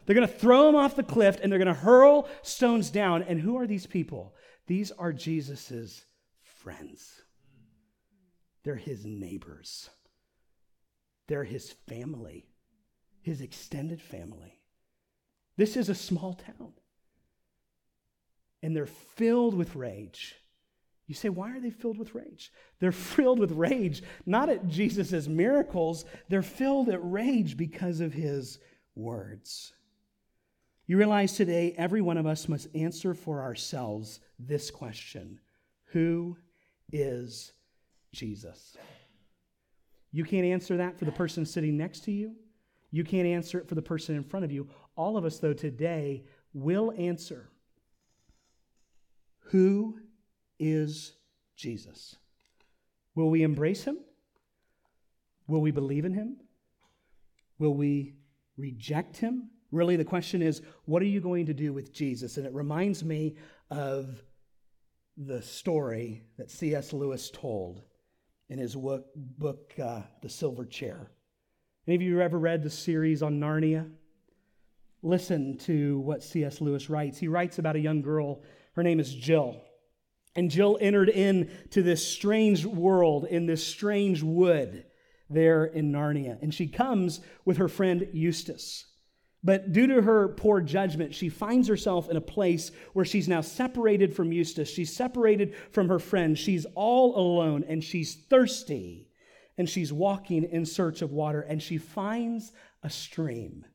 They're 0.05 0.15
going 0.15 0.27
to 0.27 0.33
throw 0.33 0.69
him 0.69 0.75
off 0.75 0.95
the 0.95 1.03
cliff 1.03 1.39
and 1.41 1.51
they're 1.51 1.59
going 1.59 1.67
to 1.67 1.73
hurl 1.73 2.27
stones 2.41 2.89
down. 2.89 3.23
And 3.23 3.39
who 3.39 3.57
are 3.57 3.67
these 3.67 3.85
people? 3.85 4.33
These 4.67 4.91
are 4.91 5.13
Jesus's 5.13 6.03
friends. 6.41 7.21
They're 8.63 8.75
his 8.75 9.05
neighbors. 9.05 9.89
They're 11.27 11.43
his 11.43 11.71
family, 11.87 12.45
his 13.21 13.41
extended 13.41 14.01
family. 14.01 14.59
This 15.57 15.77
is 15.77 15.89
a 15.89 15.95
small 15.95 16.33
town. 16.33 16.73
And 18.63 18.75
they're 18.75 18.85
filled 18.85 19.55
with 19.55 19.75
rage. 19.75 20.35
You 21.07 21.15
say, 21.15 21.29
why 21.29 21.51
are 21.51 21.59
they 21.59 21.71
filled 21.71 21.97
with 21.97 22.15
rage? 22.15 22.51
They're 22.79 22.91
filled 23.15 23.39
with 23.39 23.51
rage, 23.51 24.03
not 24.25 24.49
at 24.49 24.67
Jesus' 24.67 25.27
miracles, 25.27 26.05
they're 26.29 26.41
filled 26.41 26.89
at 26.89 26.99
rage 27.03 27.57
because 27.57 27.99
of 27.99 28.13
his 28.13 28.59
words. 28.95 29.73
You 30.87 30.97
realize 30.97 31.33
today 31.33 31.73
every 31.77 32.01
one 32.01 32.17
of 32.17 32.25
us 32.25 32.49
must 32.49 32.67
answer 32.75 33.13
for 33.13 33.41
ourselves 33.41 34.19
this 34.39 34.71
question 34.71 35.39
Who 35.91 36.37
is 36.91 37.53
Jesus? 38.13 38.75
You 40.11 40.25
can't 40.25 40.45
answer 40.45 40.77
that 40.77 40.99
for 40.99 41.05
the 41.05 41.11
person 41.11 41.45
sitting 41.45 41.77
next 41.77 42.01
to 42.05 42.11
you. 42.11 42.35
You 42.91 43.05
can't 43.05 43.27
answer 43.27 43.57
it 43.59 43.69
for 43.69 43.75
the 43.75 43.81
person 43.81 44.15
in 44.15 44.23
front 44.23 44.43
of 44.43 44.51
you. 44.51 44.69
All 44.97 45.15
of 45.17 45.23
us, 45.23 45.39
though, 45.39 45.53
today 45.53 46.25
will 46.53 46.93
answer 46.97 47.49
Who 49.51 49.99
is 50.59 51.13
Jesus? 51.55 52.15
Will 53.15 53.29
we 53.29 53.43
embrace 53.43 53.83
him? 53.83 53.99
Will 55.47 55.61
we 55.61 55.71
believe 55.71 56.05
in 56.05 56.13
him? 56.13 56.37
Will 57.59 57.73
we 57.73 58.15
reject 58.57 59.17
him? 59.17 59.50
Really, 59.71 59.95
the 59.95 60.05
question 60.05 60.41
is, 60.41 60.61
what 60.85 61.01
are 61.01 61.05
you 61.05 61.21
going 61.21 61.45
to 61.45 61.53
do 61.53 61.71
with 61.71 61.93
Jesus? 61.93 62.37
And 62.37 62.45
it 62.45 62.53
reminds 62.53 63.03
me 63.03 63.35
of 63.69 64.21
the 65.17 65.41
story 65.41 66.23
that 66.37 66.51
C.S. 66.51 66.93
Lewis 66.93 67.31
told 67.31 67.83
in 68.49 68.59
his 68.59 68.75
book, 68.75 69.73
uh, 69.81 70.01
The 70.21 70.29
Silver 70.29 70.65
Chair. 70.65 71.11
Any 71.87 71.95
of 71.95 72.01
you 72.01 72.21
ever 72.21 72.37
read 72.37 72.63
the 72.63 72.69
series 72.69 73.23
on 73.23 73.39
Narnia? 73.39 73.89
Listen 75.01 75.57
to 75.59 75.99
what 75.99 76.21
C.S. 76.21 76.59
Lewis 76.59 76.89
writes. 76.89 77.17
He 77.17 77.27
writes 77.27 77.57
about 77.57 77.75
a 77.77 77.79
young 77.79 78.01
girl. 78.01 78.43
Her 78.73 78.83
name 78.83 78.99
is 78.99 79.13
Jill. 79.13 79.61
And 80.35 80.51
Jill 80.51 80.77
entered 80.81 81.09
into 81.09 81.81
this 81.81 82.05
strange 82.05 82.65
world 82.65 83.25
in 83.25 83.45
this 83.45 83.65
strange 83.65 84.21
wood 84.21 84.85
there 85.29 85.65
in 85.65 85.91
Narnia. 85.91 86.41
And 86.41 86.53
she 86.53 86.67
comes 86.67 87.21
with 87.45 87.57
her 87.57 87.67
friend 87.67 88.07
Eustace. 88.13 88.85
But 89.43 89.71
due 89.71 89.87
to 89.87 90.01
her 90.03 90.27
poor 90.27 90.61
judgment, 90.61 91.15
she 91.15 91.29
finds 91.29 91.67
herself 91.67 92.09
in 92.09 92.17
a 92.17 92.21
place 92.21 92.71
where 92.93 93.05
she's 93.05 93.27
now 93.27 93.41
separated 93.41 94.15
from 94.15 94.31
Eustace. 94.31 94.69
She's 94.69 94.95
separated 94.95 95.55
from 95.71 95.89
her 95.89 95.99
friends. 95.99 96.37
She's 96.37 96.65
all 96.75 97.17
alone 97.17 97.65
and 97.67 97.83
she's 97.83 98.13
thirsty 98.15 99.09
and 99.57 99.67
she's 99.67 99.91
walking 99.91 100.43
in 100.43 100.65
search 100.65 101.01
of 101.01 101.11
water 101.11 101.41
and 101.41 101.61
she 101.61 101.77
finds 101.77 102.51
a 102.83 102.89
stream. 102.89 103.65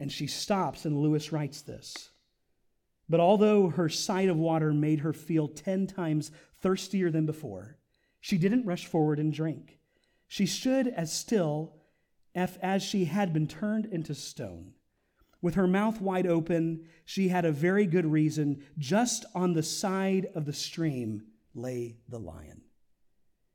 And 0.00 0.12
she 0.12 0.26
stops, 0.28 0.84
and 0.84 0.96
Lewis 0.96 1.32
writes 1.32 1.62
this. 1.62 2.10
But 3.08 3.18
although 3.18 3.68
her 3.68 3.88
sight 3.88 4.28
of 4.28 4.36
water 4.36 4.72
made 4.72 5.00
her 5.00 5.12
feel 5.12 5.48
10 5.48 5.88
times 5.88 6.30
thirstier 6.60 7.10
than 7.10 7.26
before, 7.26 7.78
she 8.20 8.38
didn't 8.38 8.66
rush 8.66 8.86
forward 8.86 9.18
and 9.18 9.32
drink. 9.32 9.78
She 10.28 10.46
stood 10.46 10.86
as 10.86 11.12
still 11.12 11.77
as 12.34 12.82
she 12.82 13.06
had 13.06 13.32
been 13.32 13.46
turned 13.46 13.86
into 13.86 14.14
stone. 14.14 14.74
With 15.40 15.54
her 15.54 15.66
mouth 15.66 16.00
wide 16.00 16.26
open, 16.26 16.86
she 17.04 17.28
had 17.28 17.44
a 17.44 17.52
very 17.52 17.86
good 17.86 18.06
reason. 18.06 18.64
Just 18.76 19.24
on 19.34 19.52
the 19.52 19.62
side 19.62 20.26
of 20.34 20.46
the 20.46 20.52
stream 20.52 21.22
lay 21.54 21.98
the 22.08 22.18
lion. 22.18 22.62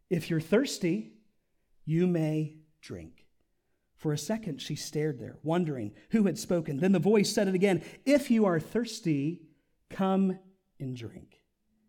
If 0.09 0.29
you're 0.29 0.39
thirsty, 0.39 1.13
you 1.85 2.07
may 2.07 2.57
drink. 2.81 3.25
For 3.97 4.13
a 4.13 4.17
second, 4.17 4.61
she 4.61 4.75
stared 4.75 5.19
there, 5.19 5.37
wondering 5.43 5.93
who 6.11 6.25
had 6.25 6.37
spoken. 6.37 6.77
Then 6.77 6.91
the 6.91 6.99
voice 6.99 7.31
said 7.31 7.47
it 7.47 7.55
again 7.55 7.83
If 8.05 8.29
you 8.29 8.45
are 8.45 8.59
thirsty, 8.59 9.41
come 9.89 10.37
and 10.79 10.95
drink. 10.95 11.41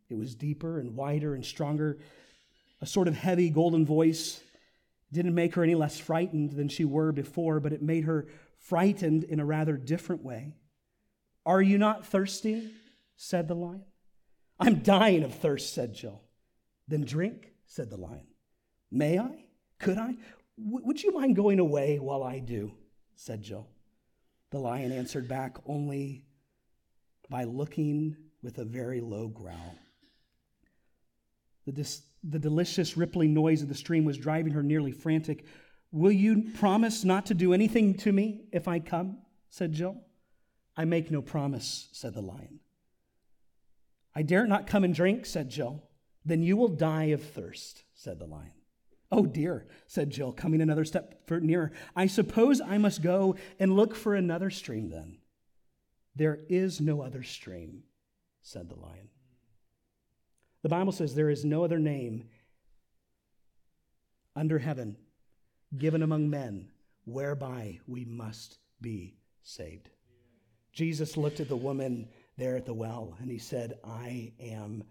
It 0.08 0.14
was 0.14 0.34
deeper 0.34 0.78
and 0.78 0.94
wider 0.94 1.34
and 1.34 1.44
stronger, 1.44 1.98
a 2.80 2.86
sort 2.86 3.08
of 3.08 3.16
heavy 3.16 3.50
golden 3.50 3.84
voice. 3.84 4.40
Didn't 5.14 5.36
make 5.36 5.54
her 5.54 5.62
any 5.62 5.76
less 5.76 5.96
frightened 5.96 6.50
than 6.50 6.68
she 6.68 6.84
were 6.84 7.12
before, 7.12 7.60
but 7.60 7.72
it 7.72 7.80
made 7.80 8.02
her 8.02 8.26
frightened 8.58 9.22
in 9.22 9.38
a 9.38 9.44
rather 9.44 9.76
different 9.76 10.24
way. 10.24 10.56
Are 11.46 11.62
you 11.62 11.78
not 11.78 12.04
thirsty? 12.04 12.72
said 13.14 13.46
the 13.46 13.54
lion. 13.54 13.84
I'm 14.58 14.80
dying 14.80 15.22
of 15.22 15.32
thirst, 15.32 15.72
said 15.72 15.94
Jill. 15.94 16.20
Then 16.88 17.04
drink, 17.04 17.52
said 17.64 17.90
the 17.90 17.96
lion. 17.96 18.26
May 18.90 19.20
I? 19.20 19.44
Could 19.78 19.98
I? 19.98 20.16
W- 20.58 20.84
would 20.84 21.00
you 21.00 21.12
mind 21.12 21.36
going 21.36 21.60
away 21.60 22.00
while 22.00 22.24
I 22.24 22.40
do? 22.40 22.72
said 23.14 23.40
Jill. 23.40 23.68
The 24.50 24.58
lion 24.58 24.90
answered 24.90 25.28
back 25.28 25.58
only 25.64 26.24
by 27.30 27.44
looking 27.44 28.16
with 28.42 28.58
a 28.58 28.64
very 28.64 29.00
low 29.00 29.28
growl. 29.28 29.76
The, 31.66 31.72
dis- 31.72 32.02
the 32.22 32.38
delicious 32.38 32.96
rippling 32.96 33.34
noise 33.34 33.62
of 33.62 33.68
the 33.68 33.74
stream 33.74 34.04
was 34.04 34.18
driving 34.18 34.52
her 34.52 34.62
nearly 34.62 34.92
frantic. 34.92 35.44
Will 35.92 36.12
you 36.12 36.52
promise 36.54 37.04
not 37.04 37.26
to 37.26 37.34
do 37.34 37.52
anything 37.52 37.94
to 37.98 38.12
me 38.12 38.46
if 38.52 38.68
I 38.68 38.78
come? 38.80 39.18
said 39.48 39.72
Jill. 39.72 39.96
I 40.76 40.84
make 40.84 41.10
no 41.10 41.22
promise, 41.22 41.88
said 41.92 42.14
the 42.14 42.20
lion. 42.20 42.60
I 44.14 44.22
dare 44.22 44.46
not 44.46 44.66
come 44.66 44.84
and 44.84 44.94
drink, 44.94 45.26
said 45.26 45.48
Jill. 45.48 45.84
Then 46.24 46.42
you 46.42 46.56
will 46.56 46.68
die 46.68 47.04
of 47.04 47.22
thirst, 47.22 47.84
said 47.94 48.18
the 48.18 48.26
lion. 48.26 48.52
Oh 49.12 49.26
dear, 49.26 49.66
said 49.86 50.10
Jill, 50.10 50.32
coming 50.32 50.60
another 50.60 50.84
step 50.84 51.28
nearer. 51.30 51.72
I 51.94 52.06
suppose 52.06 52.60
I 52.60 52.78
must 52.78 53.02
go 53.02 53.36
and 53.58 53.76
look 53.76 53.94
for 53.94 54.14
another 54.14 54.50
stream 54.50 54.90
then. 54.90 55.18
There 56.16 56.40
is 56.48 56.80
no 56.80 57.02
other 57.02 57.22
stream, 57.22 57.84
said 58.42 58.68
the 58.68 58.76
lion. 58.76 59.10
The 60.64 60.70
Bible 60.70 60.92
says 60.92 61.14
there 61.14 61.28
is 61.28 61.44
no 61.44 61.62
other 61.62 61.78
name 61.78 62.24
under 64.34 64.58
heaven 64.58 64.96
given 65.76 66.02
among 66.02 66.30
men 66.30 66.70
whereby 67.04 67.80
we 67.86 68.06
must 68.06 68.56
be 68.80 69.18
saved. 69.42 69.90
Jesus 70.72 71.18
looked 71.18 71.40
at 71.40 71.50
the 71.50 71.54
woman 71.56 72.08
there 72.38 72.56
at 72.56 72.64
the 72.64 72.72
well 72.72 73.14
and 73.20 73.30
he 73.30 73.36
said, 73.36 73.74
I 73.84 74.32
am 74.40 74.84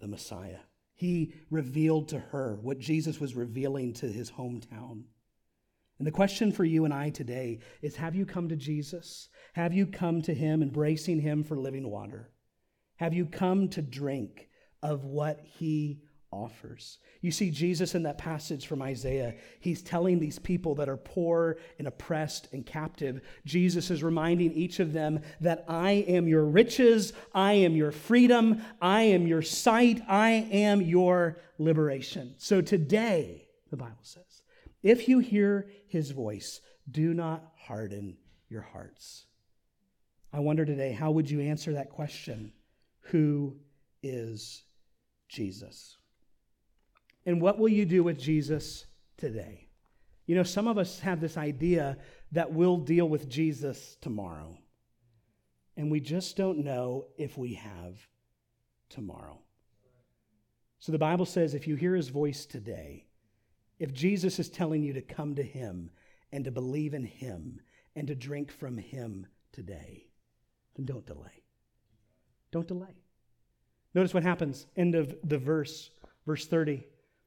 the 0.00 0.08
Messiah. 0.08 0.58
He 0.92 1.34
revealed 1.50 2.08
to 2.08 2.18
her 2.18 2.58
what 2.60 2.80
Jesus 2.80 3.20
was 3.20 3.36
revealing 3.36 3.92
to 3.94 4.08
his 4.08 4.28
hometown. 4.28 5.04
And 5.98 6.06
the 6.06 6.10
question 6.10 6.50
for 6.50 6.64
you 6.64 6.84
and 6.84 6.92
I 6.92 7.10
today 7.10 7.60
is 7.80 7.94
Have 7.94 8.16
you 8.16 8.26
come 8.26 8.48
to 8.48 8.56
Jesus? 8.56 9.28
Have 9.52 9.72
you 9.72 9.86
come 9.86 10.20
to 10.22 10.34
him, 10.34 10.64
embracing 10.64 11.20
him 11.20 11.44
for 11.44 11.56
living 11.56 11.88
water? 11.88 12.32
Have 12.96 13.14
you 13.14 13.26
come 13.26 13.68
to 13.68 13.82
drink 13.82 14.48
of 14.82 15.04
what 15.04 15.40
he 15.58 16.00
offers. 16.32 16.98
You 17.20 17.30
see 17.30 17.50
Jesus 17.50 17.94
in 17.94 18.02
that 18.04 18.18
passage 18.18 18.66
from 18.66 18.80
Isaiah. 18.80 19.34
He's 19.60 19.82
telling 19.82 20.18
these 20.18 20.38
people 20.38 20.74
that 20.76 20.88
are 20.88 20.96
poor 20.96 21.58
and 21.78 21.86
oppressed 21.86 22.48
and 22.52 22.64
captive, 22.64 23.20
Jesus 23.44 23.90
is 23.90 24.02
reminding 24.02 24.52
each 24.52 24.80
of 24.80 24.92
them 24.92 25.20
that 25.40 25.64
I 25.68 25.90
am 26.08 26.26
your 26.26 26.44
riches, 26.44 27.12
I 27.34 27.52
am 27.52 27.76
your 27.76 27.92
freedom, 27.92 28.62
I 28.80 29.02
am 29.02 29.26
your 29.26 29.42
sight, 29.42 30.00
I 30.08 30.48
am 30.50 30.80
your 30.80 31.38
liberation. 31.58 32.34
So 32.38 32.62
today, 32.62 33.46
the 33.70 33.76
Bible 33.76 33.96
says, 34.02 34.42
if 34.82 35.08
you 35.08 35.18
hear 35.20 35.70
his 35.86 36.10
voice, 36.10 36.60
do 36.90 37.14
not 37.14 37.52
harden 37.56 38.16
your 38.48 38.62
hearts. 38.62 39.26
I 40.32 40.40
wonder 40.40 40.64
today, 40.64 40.92
how 40.92 41.10
would 41.10 41.30
you 41.30 41.40
answer 41.40 41.74
that 41.74 41.90
question? 41.90 42.52
Who 43.10 43.56
is 44.02 44.64
Jesus? 45.32 45.96
And 47.24 47.40
what 47.40 47.58
will 47.58 47.68
you 47.68 47.84
do 47.84 48.02
with 48.02 48.18
Jesus 48.18 48.86
today? 49.16 49.68
You 50.26 50.36
know, 50.36 50.42
some 50.42 50.68
of 50.68 50.78
us 50.78 51.00
have 51.00 51.20
this 51.20 51.36
idea 51.36 51.96
that 52.32 52.52
we'll 52.52 52.78
deal 52.78 53.08
with 53.08 53.28
Jesus 53.28 53.96
tomorrow. 54.00 54.58
And 55.76 55.90
we 55.90 56.00
just 56.00 56.36
don't 56.36 56.64
know 56.64 57.06
if 57.16 57.38
we 57.38 57.54
have 57.54 57.98
tomorrow. 58.88 59.38
So 60.78 60.92
the 60.92 60.98
Bible 60.98 61.26
says 61.26 61.54
if 61.54 61.66
you 61.66 61.76
hear 61.76 61.94
his 61.94 62.08
voice 62.08 62.44
today, 62.44 63.06
if 63.78 63.92
Jesus 63.92 64.38
is 64.38 64.50
telling 64.50 64.82
you 64.82 64.92
to 64.92 65.00
come 65.00 65.34
to 65.36 65.42
him 65.42 65.90
and 66.30 66.44
to 66.44 66.50
believe 66.50 66.92
in 66.92 67.04
him 67.04 67.60
and 67.96 68.06
to 68.08 68.14
drink 68.14 68.52
from 68.52 68.76
him 68.78 69.26
today, 69.52 70.08
then 70.76 70.86
don't 70.86 71.06
delay. 71.06 71.42
Don't 72.50 72.68
delay. 72.68 73.01
Notice 73.94 74.14
what 74.14 74.22
happens. 74.22 74.66
End 74.76 74.94
of 74.94 75.14
the 75.22 75.38
verse, 75.38 75.90
verse 76.26 76.46
30. 76.46 76.84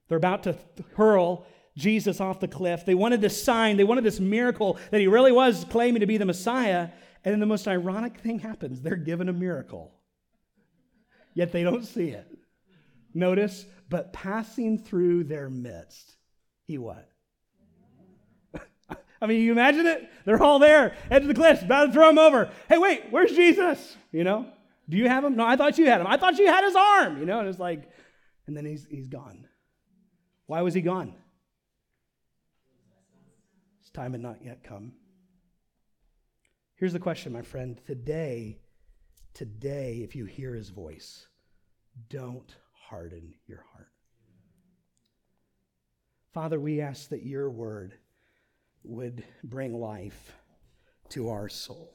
They're 0.08 0.18
about 0.18 0.44
to 0.44 0.58
hurl 0.96 1.46
Jesus 1.78 2.22
off 2.22 2.40
the 2.40 2.48
cliff. 2.48 2.86
They 2.86 2.96
wanted 2.96 3.22
this 3.22 3.42
sign, 3.42 3.78
they 3.78 3.84
wanted 3.84 4.04
this 4.04 4.20
miracle 4.20 4.80
that 4.92 5.00
he 5.00 5.08
really 5.08 5.32
was 5.32 5.66
claiming 5.70 6.00
to 6.00 6.06
be 6.08 6.18
the 6.18 6.26
Messiah. 6.26 6.90
And 7.24 7.34
then 7.34 7.40
the 7.40 7.46
most 7.46 7.68
ironic 7.68 8.20
thing 8.20 8.40
happens 8.40 8.82
they're 8.82 8.96
given 8.96 9.30
a 9.30 9.34
miracle, 9.34 9.92
yet 11.34 11.52
they 11.52 11.64
don't 11.64 11.84
see 11.84 12.10
it. 12.10 12.28
Notice, 13.14 13.66
but 13.90 14.14
passing 14.14 14.78
through 14.78 15.24
their 15.24 15.50
midst, 15.50 16.18
he 16.66 16.78
what? 16.78 17.10
I 19.22 19.26
mean, 19.26 19.42
you 19.42 19.52
imagine 19.52 19.86
it? 19.86 20.10
They're 20.26 20.42
all 20.42 20.60
there, 20.60 20.96
edge 21.10 21.24
of 21.24 21.28
the 21.28 21.34
cliff, 21.34 21.64
about 21.64 21.88
to 21.88 21.94
throw 21.94 22.10
him 22.10 22.20
over. 22.20 22.52
Hey, 22.70 22.78
wait, 22.78 23.06
where's 23.10 23.32
Jesus? 23.32 23.96
You 24.12 24.24
know? 24.24 24.48
Do 24.88 24.98
you 24.98 25.10
have 25.10 25.24
him? 25.24 25.36
No, 25.36 25.46
I 25.46 25.56
thought 25.56 25.78
you 25.78 25.86
had 25.88 26.02
him. 26.02 26.08
I 26.08 26.18
thought 26.18 26.38
you 26.38 26.48
had 26.48 26.64
his 26.64 26.76
arm, 26.76 27.20
you 27.20 27.26
know? 27.26 27.40
And 27.40 27.48
it's 27.48 27.60
like, 27.60 27.90
and 28.48 28.56
then 28.56 28.66
he's, 28.66 28.86
he's 28.90 29.08
gone. 29.08 29.48
Why 30.46 30.62
was 30.62 30.74
he 30.74 30.82
gone? 30.82 31.16
His 33.82 33.90
time 33.90 34.12
had 34.12 34.22
not 34.22 34.44
yet 34.44 34.64
come. 34.64 34.94
Here's 36.76 36.94
the 36.94 37.00
question, 37.00 37.32
my 37.34 37.42
friend. 37.42 37.82
Today, 37.88 38.60
today, 39.34 40.02
if 40.04 40.16
you 40.16 40.26
hear 40.26 40.54
his 40.54 40.70
voice, 40.70 41.28
don't 42.10 42.56
harden 42.74 43.34
your 43.48 43.64
heart. 43.74 43.90
Father, 46.34 46.60
we 46.60 46.82
ask 46.82 47.10
that 47.10 47.24
your 47.24 47.50
word 47.50 47.96
would 48.84 49.24
bring 49.44 49.74
life 49.74 50.36
to 51.10 51.30
our 51.30 51.48
soul. 51.48 51.94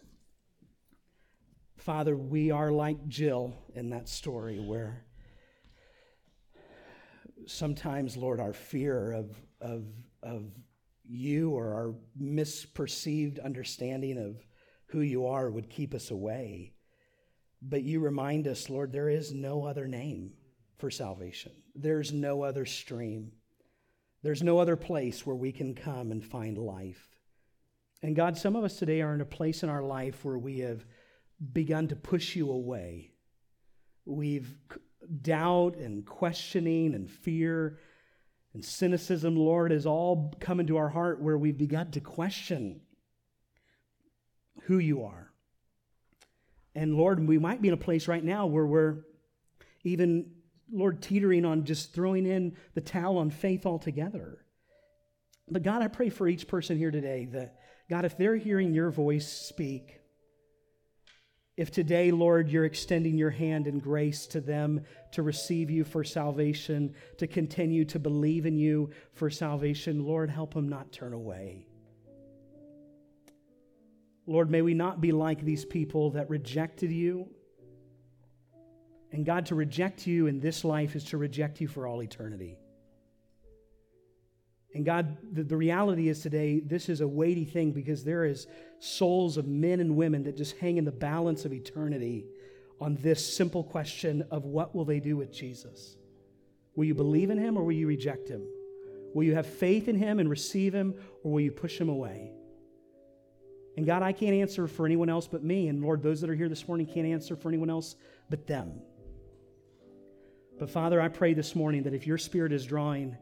Father, 1.80 2.14
we 2.14 2.50
are 2.50 2.70
like 2.70 3.08
Jill 3.08 3.54
in 3.74 3.88
that 3.88 4.06
story 4.06 4.60
where 4.60 5.02
sometimes, 7.46 8.18
Lord, 8.18 8.38
our 8.38 8.52
fear 8.52 9.12
of, 9.12 9.34
of, 9.62 9.86
of 10.22 10.44
you 11.08 11.52
or 11.52 11.72
our 11.72 11.94
misperceived 12.20 13.42
understanding 13.42 14.18
of 14.18 14.44
who 14.88 15.00
you 15.00 15.26
are 15.26 15.50
would 15.50 15.70
keep 15.70 15.94
us 15.94 16.10
away. 16.10 16.74
But 17.62 17.82
you 17.82 18.00
remind 18.00 18.46
us, 18.46 18.68
Lord, 18.68 18.92
there 18.92 19.08
is 19.08 19.32
no 19.32 19.64
other 19.64 19.88
name 19.88 20.34
for 20.76 20.90
salvation, 20.90 21.52
there's 21.74 22.12
no 22.12 22.42
other 22.42 22.66
stream, 22.66 23.32
there's 24.22 24.42
no 24.42 24.58
other 24.58 24.76
place 24.76 25.24
where 25.24 25.36
we 25.36 25.50
can 25.50 25.74
come 25.74 26.12
and 26.12 26.22
find 26.22 26.58
life. 26.58 27.08
And 28.02 28.14
God, 28.14 28.36
some 28.36 28.54
of 28.54 28.64
us 28.64 28.78
today 28.78 29.00
are 29.00 29.14
in 29.14 29.22
a 29.22 29.26
place 29.26 29.62
in 29.62 29.70
our 29.70 29.82
life 29.82 30.26
where 30.26 30.38
we 30.38 30.58
have 30.58 30.84
begun 31.52 31.88
to 31.88 31.96
push 31.96 32.36
you 32.36 32.50
away. 32.50 33.12
We've 34.04 34.54
doubt 35.22 35.76
and 35.76 36.04
questioning 36.04 36.94
and 36.94 37.10
fear 37.10 37.78
and 38.52 38.64
cynicism, 38.64 39.36
Lord, 39.36 39.70
has 39.70 39.86
all 39.86 40.34
come 40.40 40.60
into 40.60 40.76
our 40.76 40.88
heart 40.88 41.22
where 41.22 41.38
we've 41.38 41.56
begun 41.56 41.90
to 41.92 42.00
question 42.00 42.80
who 44.62 44.78
you 44.78 45.04
are. 45.04 45.30
And 46.74 46.96
Lord, 46.96 47.26
we 47.26 47.38
might 47.38 47.62
be 47.62 47.68
in 47.68 47.74
a 47.74 47.78
place 47.78 48.08
right 48.08 48.22
now 48.22 48.46
where 48.46 48.66
we're 48.66 49.04
even, 49.84 50.32
Lord, 50.72 51.00
teetering 51.00 51.44
on 51.44 51.64
just 51.64 51.94
throwing 51.94 52.26
in 52.26 52.56
the 52.74 52.80
towel 52.80 53.18
on 53.18 53.30
faith 53.30 53.66
altogether. 53.66 54.38
But 55.48 55.62
God, 55.62 55.82
I 55.82 55.88
pray 55.88 56.10
for 56.10 56.28
each 56.28 56.48
person 56.48 56.76
here 56.76 56.90
today 56.90 57.28
that 57.32 57.56
God, 57.88 58.04
if 58.04 58.16
they're 58.16 58.36
hearing 58.36 58.74
your 58.74 58.90
voice 58.90 59.26
speak, 59.26 59.99
if 61.60 61.70
today, 61.70 62.10
Lord, 62.10 62.48
you're 62.48 62.64
extending 62.64 63.18
your 63.18 63.28
hand 63.28 63.66
in 63.66 63.80
grace 63.80 64.26
to 64.28 64.40
them 64.40 64.80
to 65.12 65.22
receive 65.22 65.70
you 65.70 65.84
for 65.84 66.02
salvation, 66.02 66.94
to 67.18 67.26
continue 67.26 67.84
to 67.84 67.98
believe 67.98 68.46
in 68.46 68.56
you 68.56 68.88
for 69.12 69.28
salvation, 69.28 70.06
Lord, 70.06 70.30
help 70.30 70.54
them 70.54 70.70
not 70.70 70.90
turn 70.90 71.12
away. 71.12 71.66
Lord, 74.26 74.50
may 74.50 74.62
we 74.62 74.72
not 74.72 75.02
be 75.02 75.12
like 75.12 75.42
these 75.42 75.66
people 75.66 76.12
that 76.12 76.30
rejected 76.30 76.90
you. 76.90 77.28
And 79.12 79.26
God, 79.26 79.44
to 79.46 79.54
reject 79.54 80.06
you 80.06 80.28
in 80.28 80.40
this 80.40 80.64
life 80.64 80.96
is 80.96 81.04
to 81.10 81.18
reject 81.18 81.60
you 81.60 81.68
for 81.68 81.86
all 81.86 82.02
eternity. 82.02 82.56
And 84.74 84.84
God, 84.84 85.16
the, 85.32 85.42
the, 85.42 85.56
reality 85.56 86.08
is 86.08 86.20
today, 86.20 86.60
this 86.60 86.88
is 86.88 87.00
a 87.00 87.08
weighty 87.08 87.44
thing 87.44 87.72
because 87.72 88.04
there 88.04 88.24
is 88.24 88.46
souls 88.78 89.36
of 89.36 89.48
men 89.48 89.80
and 89.80 89.96
women 89.96 90.22
that 90.24 90.36
just 90.36 90.56
hang 90.58 90.76
in 90.76 90.84
the 90.84 90.92
balance 90.92 91.44
of 91.44 91.52
eternity 91.52 92.26
on 92.80 92.96
this 92.96 93.34
simple 93.34 93.64
question 93.64 94.24
of 94.30 94.44
what 94.44 94.74
will 94.74 94.84
they 94.84 95.00
do 95.00 95.16
with 95.16 95.32
Jesus? 95.32 95.96
Will 96.76 96.84
you 96.84 96.94
believe 96.94 97.30
in 97.30 97.38
him 97.38 97.56
or 97.56 97.64
will 97.64 97.72
you 97.72 97.88
reject 97.88 98.28
him? 98.28 98.46
Will 99.12 99.24
you 99.24 99.34
have 99.34 99.46
faith 99.46 99.88
in 99.88 99.96
him 99.96 100.20
and 100.20 100.30
receive 100.30 100.72
him 100.72 100.94
or 101.24 101.32
will 101.32 101.40
you 101.40 101.50
push 101.50 101.78
him 101.78 101.88
away? 101.88 102.30
And 103.76 103.86
God, 103.86 104.02
I 104.02 104.12
can't 104.12 104.34
answer 104.34 104.68
for 104.68 104.86
anyone 104.86 105.08
else 105.08 105.26
but 105.26 105.42
me. 105.42 105.68
And 105.68 105.82
Lord, 105.82 106.02
those 106.02 106.20
that 106.20 106.30
are 106.30 106.34
here 106.34 106.48
this 106.48 106.68
morning 106.68 106.86
can't 106.86 107.06
answer 107.06 107.34
for 107.34 107.48
anyone 107.48 107.70
else 107.70 107.96
but 108.28 108.46
them. 108.46 108.80
But 110.58 110.70
Father, 110.70 111.00
I 111.00 111.08
pray 111.08 111.34
this 111.34 111.56
morning 111.56 111.84
that 111.84 111.94
if 111.94 112.06
your 112.06 112.18
spirit 112.18 112.52
is 112.52 112.66
drawing, 112.66 113.16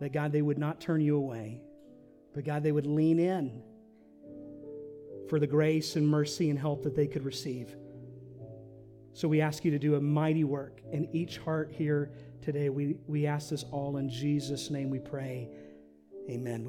that 0.00 0.12
God, 0.12 0.32
they 0.32 0.42
would 0.42 0.58
not 0.58 0.80
turn 0.80 1.00
you 1.00 1.16
away, 1.16 1.60
but 2.34 2.44
God, 2.44 2.62
they 2.62 2.72
would 2.72 2.86
lean 2.86 3.18
in 3.18 3.62
for 5.28 5.38
the 5.38 5.46
grace 5.46 5.96
and 5.96 6.08
mercy 6.08 6.50
and 6.50 6.58
help 6.58 6.82
that 6.82 6.96
they 6.96 7.06
could 7.06 7.24
receive. 7.24 7.76
So 9.12 9.28
we 9.28 9.40
ask 9.40 9.64
you 9.64 9.70
to 9.70 9.78
do 9.78 9.94
a 9.94 10.00
mighty 10.00 10.44
work 10.44 10.80
in 10.90 11.08
each 11.14 11.38
heart 11.38 11.72
here 11.72 12.12
today. 12.42 12.68
We, 12.68 12.96
we 13.06 13.26
ask 13.26 13.50
this 13.50 13.64
all 13.70 13.98
in 13.98 14.08
Jesus' 14.08 14.70
name 14.70 14.90
we 14.90 14.98
pray. 14.98 15.50
Amen. 16.28 16.66